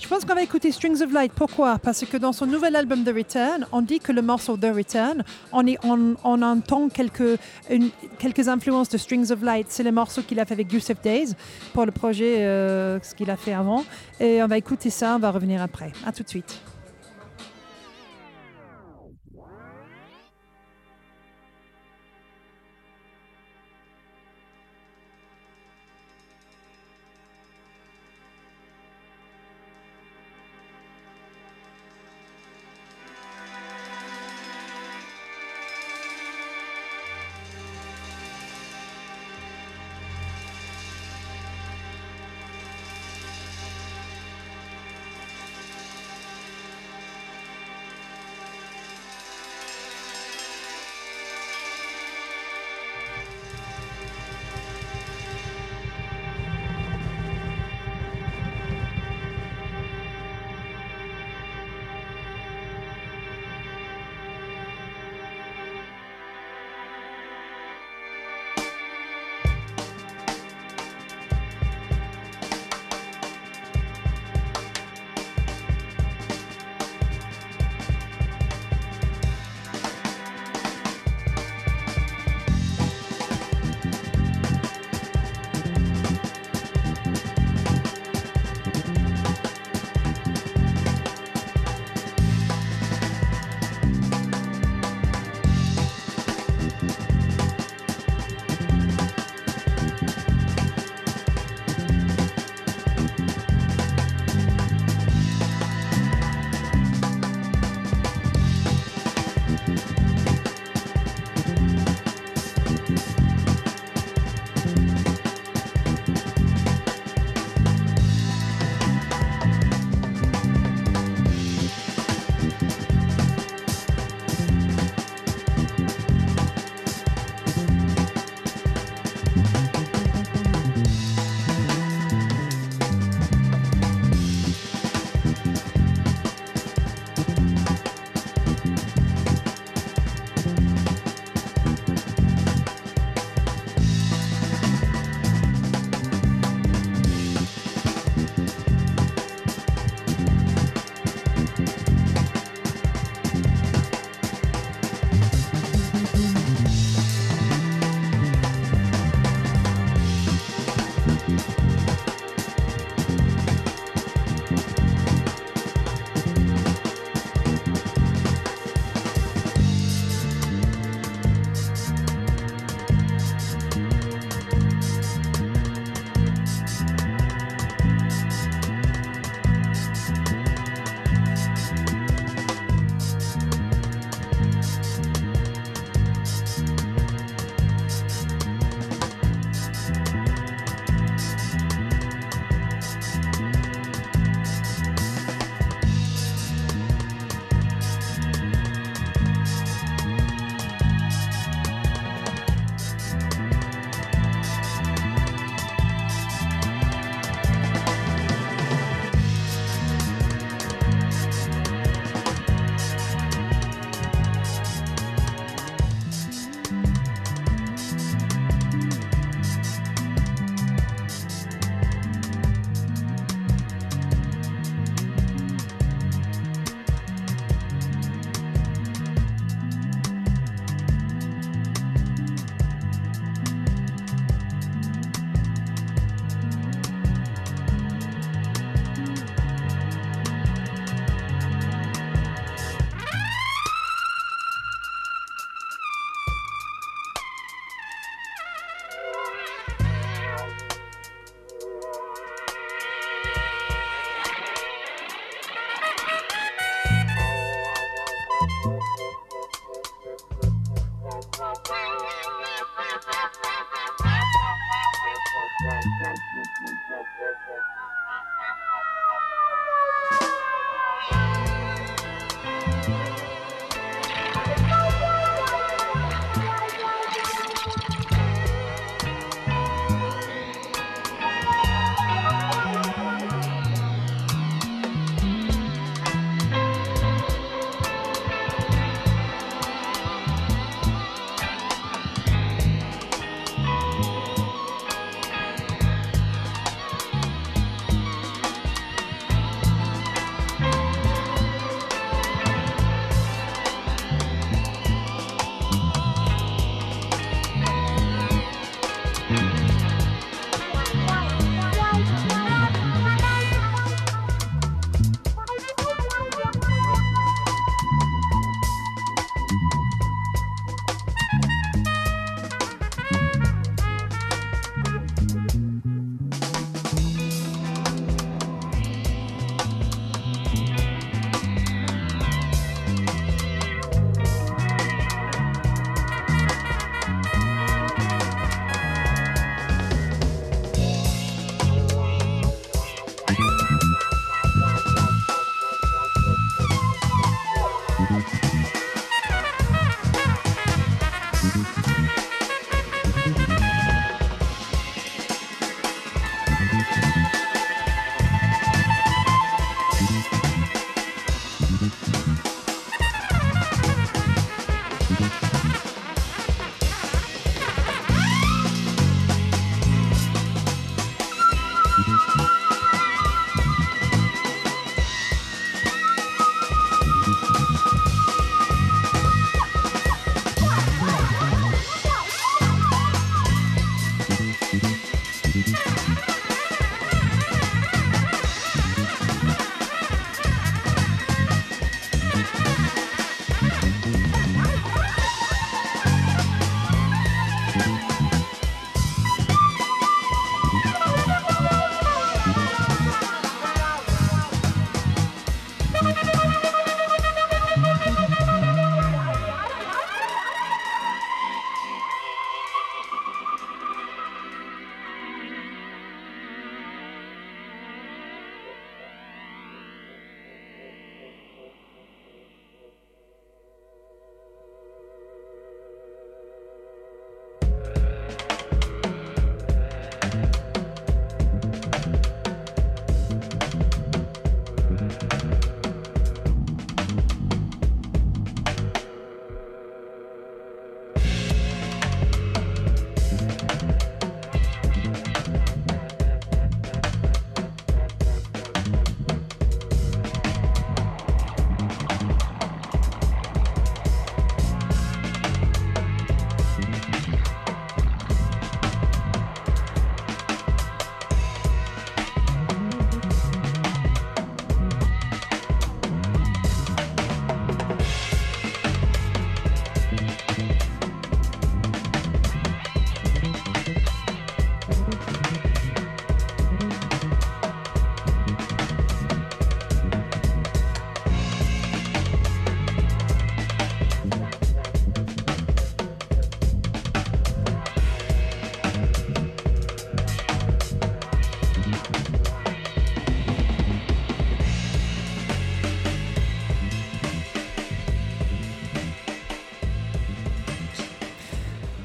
[0.00, 1.30] Je pense qu'on va écouter Strings of Light.
[1.34, 1.78] Pourquoi?
[1.78, 5.22] Parce que dans son nouvel album The Return, on dit que le morceau The Return,
[5.52, 9.66] on, entend quelques influences de Strings of Light.
[9.68, 11.34] C'est le morceau qu'il a fait avec Yusuf Days
[11.74, 13.84] pour le projet, euh, ce qu'il a fait avant.
[14.18, 15.92] Et on va écouter ça, on va revenir après.
[16.06, 16.69] À tout de suite.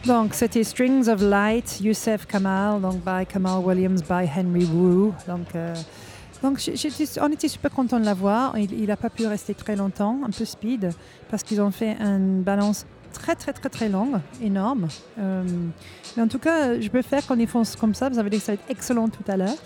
[0.05, 5.11] Donc, c'était Strings of Light, Youssef Kamal, donc by Kamal Williams, by Henry Wu.
[5.27, 5.73] Donc, euh,
[6.43, 6.59] donc
[7.21, 8.55] on était super content de l'avoir.
[8.55, 10.91] Il n'a pas pu rester très longtemps, un peu speed,
[11.31, 14.89] parce qu'ils ont fait une balance très, très, très, très longue, énorme.
[15.17, 15.43] Euh,
[16.15, 18.07] mais en tout cas, je préfère qu'on y fonce comme ça.
[18.07, 19.57] Vous avez dit que ça va être excellent tout à l'heure.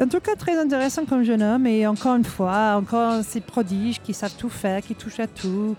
[0.00, 1.66] En tout cas, très intéressant comme jeune homme.
[1.66, 5.76] Et encore une fois, encore ces prodiges qui savent tout faire, qui touchent à tout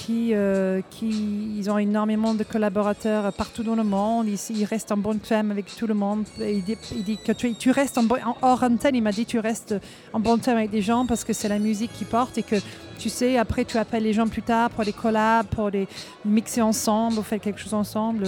[0.00, 4.26] qui, euh, qui ils ont énormément de collaborateurs partout dans le monde.
[4.28, 6.24] Ils, ils restent en bonne terme avec tout le monde.
[6.38, 8.94] Il, dit, dit que tu, restes en, en hors antenne.
[8.94, 9.74] Il m'a dit tu restes
[10.12, 12.56] en bonne terme avec des gens parce que c'est la musique qui porte et que
[12.98, 15.86] tu sais après tu appelles les gens plus tard pour des collabs, pour les
[16.24, 18.24] mixer ensemble, faire quelque chose ensemble.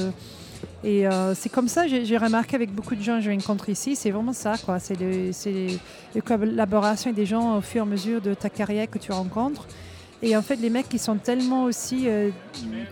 [0.84, 3.96] Et euh, c'est comme ça, j'ai remarqué avec beaucoup de gens que je rencontre ici,
[3.96, 4.78] c'est vraiment ça, quoi.
[4.78, 4.96] C'est
[6.24, 9.66] collaborations avec des gens au fur et à mesure de ta carrière que tu rencontres.
[10.24, 12.30] Et en fait, les mecs, ils sont tellement aussi, euh,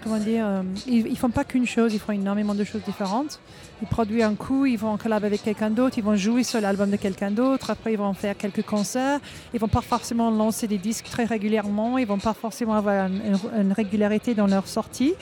[0.03, 3.41] comment dire, euh, ils, ils font pas qu'une chose, ils font énormément de choses différentes.
[3.83, 6.61] Ils produisent un coup, ils vont en collab avec quelqu'un d'autre, ils vont jouer sur
[6.61, 9.21] l'album de quelqu'un d'autre, après ils vont faire quelques concerts,
[9.55, 13.73] ils vont pas forcément lancer des disques très régulièrement, ils vont pas forcément avoir une,
[13.73, 15.15] régularité dans leur sortie.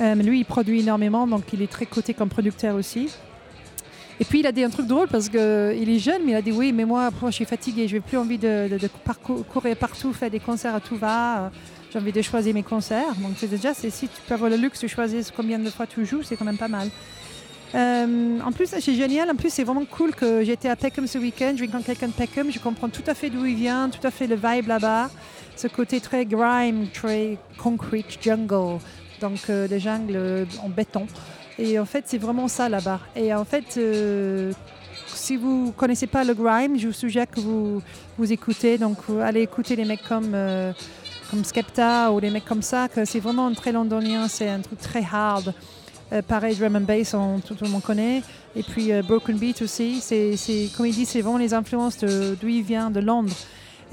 [0.00, 3.08] Euh, lui, il produit énormément, donc il est très coté comme producteur aussi.
[4.20, 6.42] Et puis il a dit un truc drôle parce qu'il est jeune, mais il a
[6.42, 8.68] dit oui, mais moi, je suis fatigué, je n'ai plus envie de,
[9.52, 11.44] courir partout, faire des concerts à tout va.
[11.44, 11.48] euh,
[11.92, 13.14] J'ai envie de choisir mes concerts.
[13.20, 16.04] Donc c'est déjà, si tu peux avoir le luxe de choisir combien de fois tu
[16.06, 16.88] joues, c'est quand même pas mal.
[17.74, 19.30] Euh, en plus, c'est génial.
[19.30, 21.54] En plus, c'est vraiment cool que j'étais à Peckham ce week-end.
[21.56, 22.50] Je rencontre quelqu'un de Peckham.
[22.50, 25.10] Je comprends tout à fait d'où il vient, tout à fait le vibe là-bas.
[25.56, 28.78] Ce côté très grime, très concrete jungle.
[29.20, 31.06] Donc, euh, des jungles euh, en béton.
[31.58, 33.00] Et en fait, c'est vraiment ça là-bas.
[33.14, 34.52] Et en fait, euh,
[35.06, 37.82] si vous connaissez pas le grime, je vous suggère que vous,
[38.18, 38.78] vous écoutez.
[38.78, 40.72] Donc, vous allez écouter les mecs comme, euh,
[41.30, 44.28] comme Skepta ou les mecs comme ça, c'est vraiment très londonien.
[44.28, 45.52] C'est un truc très hard.
[46.12, 48.22] Euh, pareil, drum and bass, on- tout, le monde connaît.
[48.54, 50.00] Et puis euh, Broken Beat aussi.
[50.00, 50.36] C'est,
[50.76, 53.32] comme il dit, c'est vraiment les influences d'où il vient, de Londres.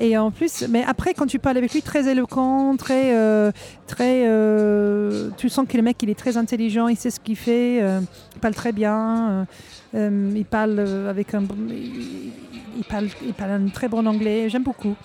[0.02, 3.52] Et en plus, mais après, quand tu parles avec lui, très éloquent, très, euh,
[3.86, 7.36] très, euh, tu sens que le mec, il est très intelligent, il sait ce qu'il
[7.36, 8.00] fait, euh,
[8.34, 9.45] il parle très bien,
[9.93, 10.80] il parle
[11.10, 14.50] avec un, il, parle, il parle un très bon anglais.
[14.50, 14.95] J'aime beaucoup.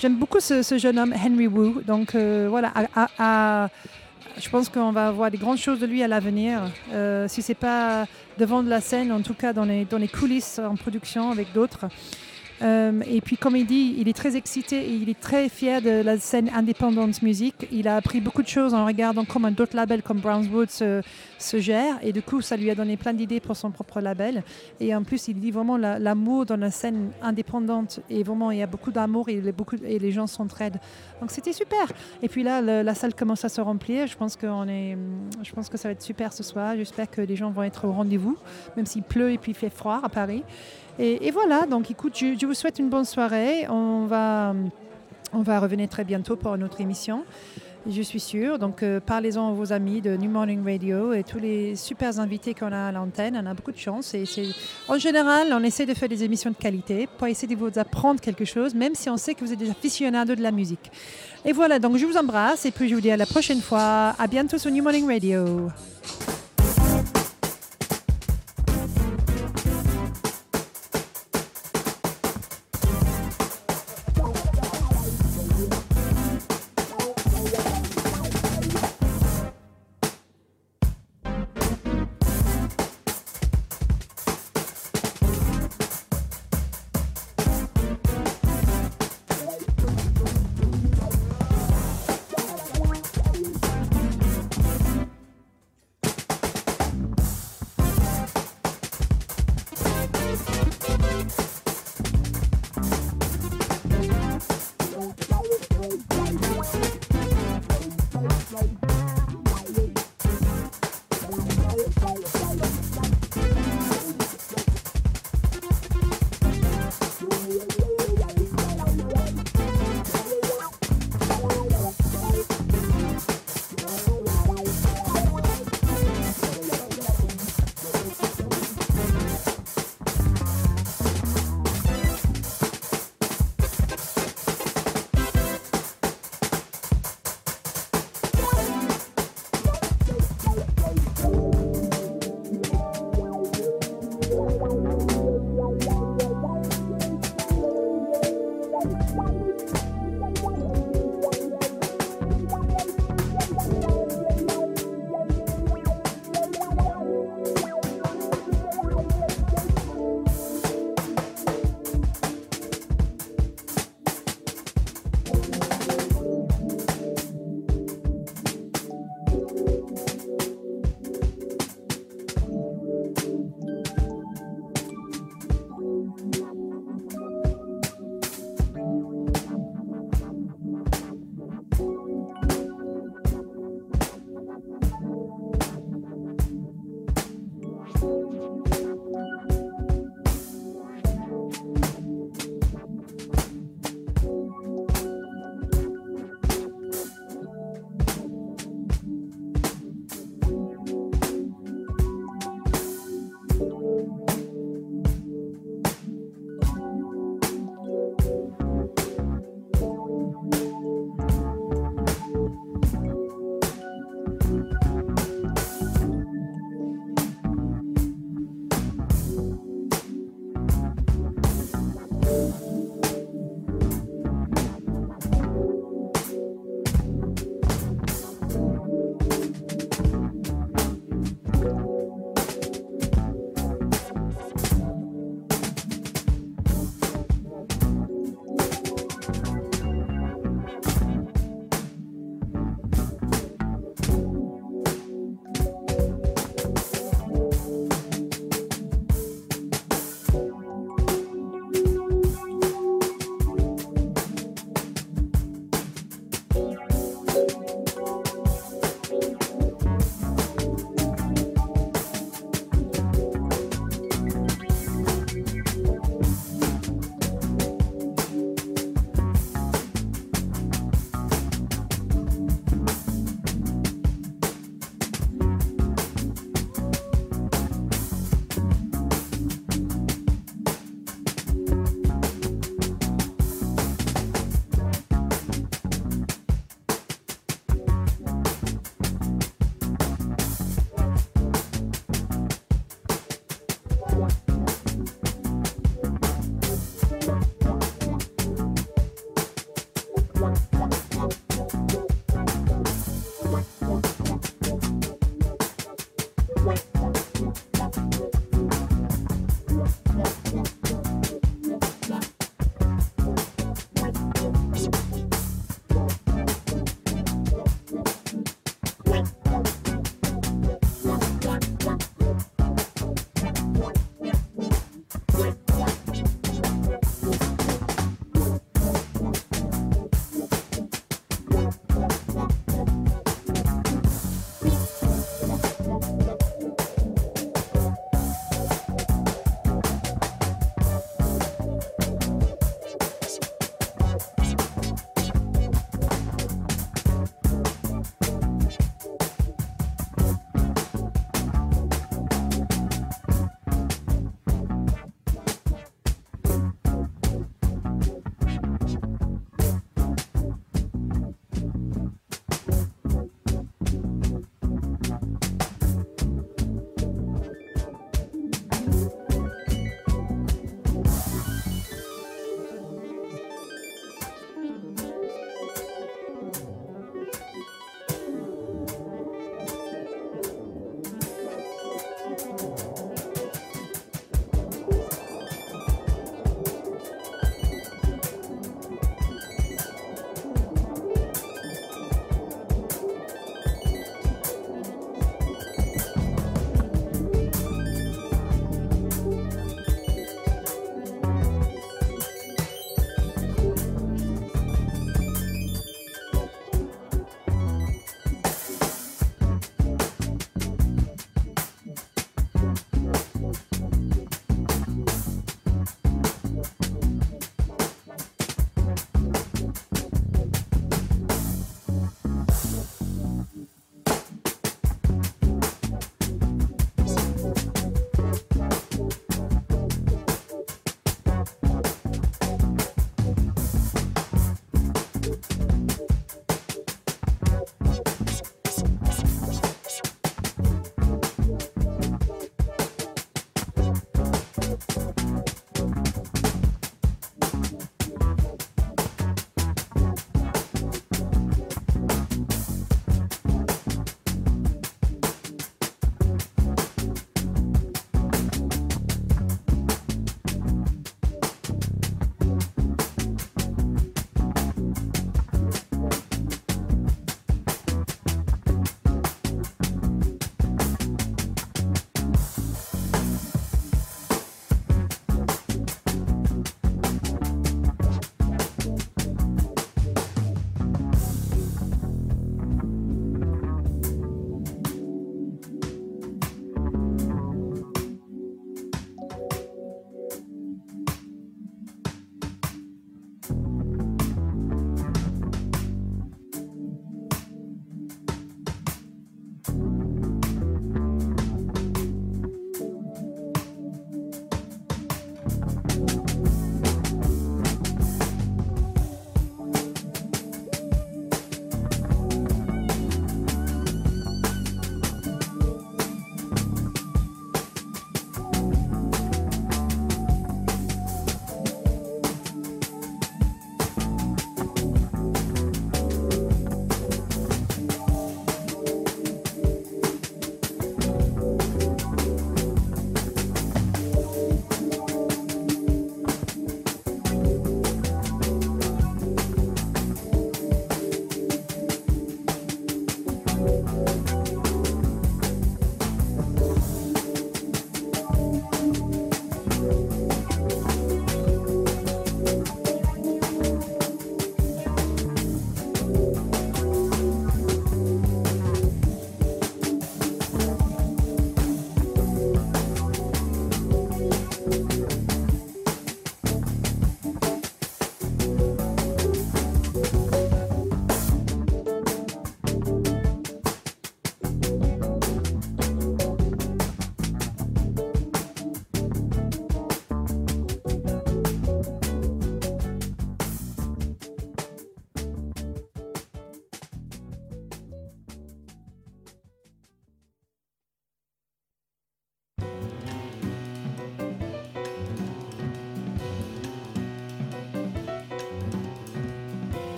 [0.00, 1.82] J'aime beaucoup ce, jeune homme, Henry Wu.
[1.84, 2.72] Donc voilà,
[4.38, 6.60] je pense qu'on va voir des grandes choses de lui à l'avenir.
[7.26, 8.06] Si c'est pas
[8.38, 11.52] devant de la scène, en tout cas dans les, dans les coulisses en production avec
[11.52, 11.86] d'autres.
[12.62, 15.82] Euh, et puis, comme il dit, il est très excité et il est très fier
[15.82, 17.66] de la scène indépendante musique.
[17.72, 21.02] Il a appris beaucoup de choses en regardant comment d'autres labels comme Brownswood se,
[21.38, 21.98] se gèrent.
[22.02, 24.42] Et du coup, ça lui a donné plein d'idées pour son propre label.
[24.80, 28.00] Et en plus, il dit vraiment la- l'amour dans la scène indépendante.
[28.10, 30.78] Et vraiment, il y a beaucoup d'amour et, les- gens s'entraident.
[31.20, 31.90] Donc, c'était super.
[32.22, 34.06] Et puis là, la salle commence à se remplir.
[34.06, 34.96] Je pense, est,
[35.42, 36.74] je pense que ça va être super ce soir.
[36.76, 38.36] J'espère que les gens vont être au rendez-vous,
[38.76, 40.42] même s'il pleut et puis il fait froid à Paris.
[40.98, 43.66] Et, voilà, donc écoute, je, je vous souhaite une bonne soirée.
[43.68, 44.54] On va,
[45.32, 47.24] on va revenir très bientôt pour une autre émission.
[47.86, 48.58] Je suis sûre.
[48.58, 52.54] Donc, euh, parlez-en à vos amis de New Morning Radio et tous les super invités
[52.54, 53.38] qu'on a à l'antenne.
[53.42, 54.14] On a beaucoup de chance.
[54.14, 54.24] Et
[54.88, 58.20] en général, on essaie de faire des émissions de qualité pour essayer de vous apprendre
[58.20, 60.90] quelque chose, même si on sait que vous êtes des aficionados de la musique.
[61.44, 64.14] Et voilà, donc je vous embrasse et puis je vous dis à la prochaine fois.
[64.18, 65.68] À bientôt sur New Morning Radio.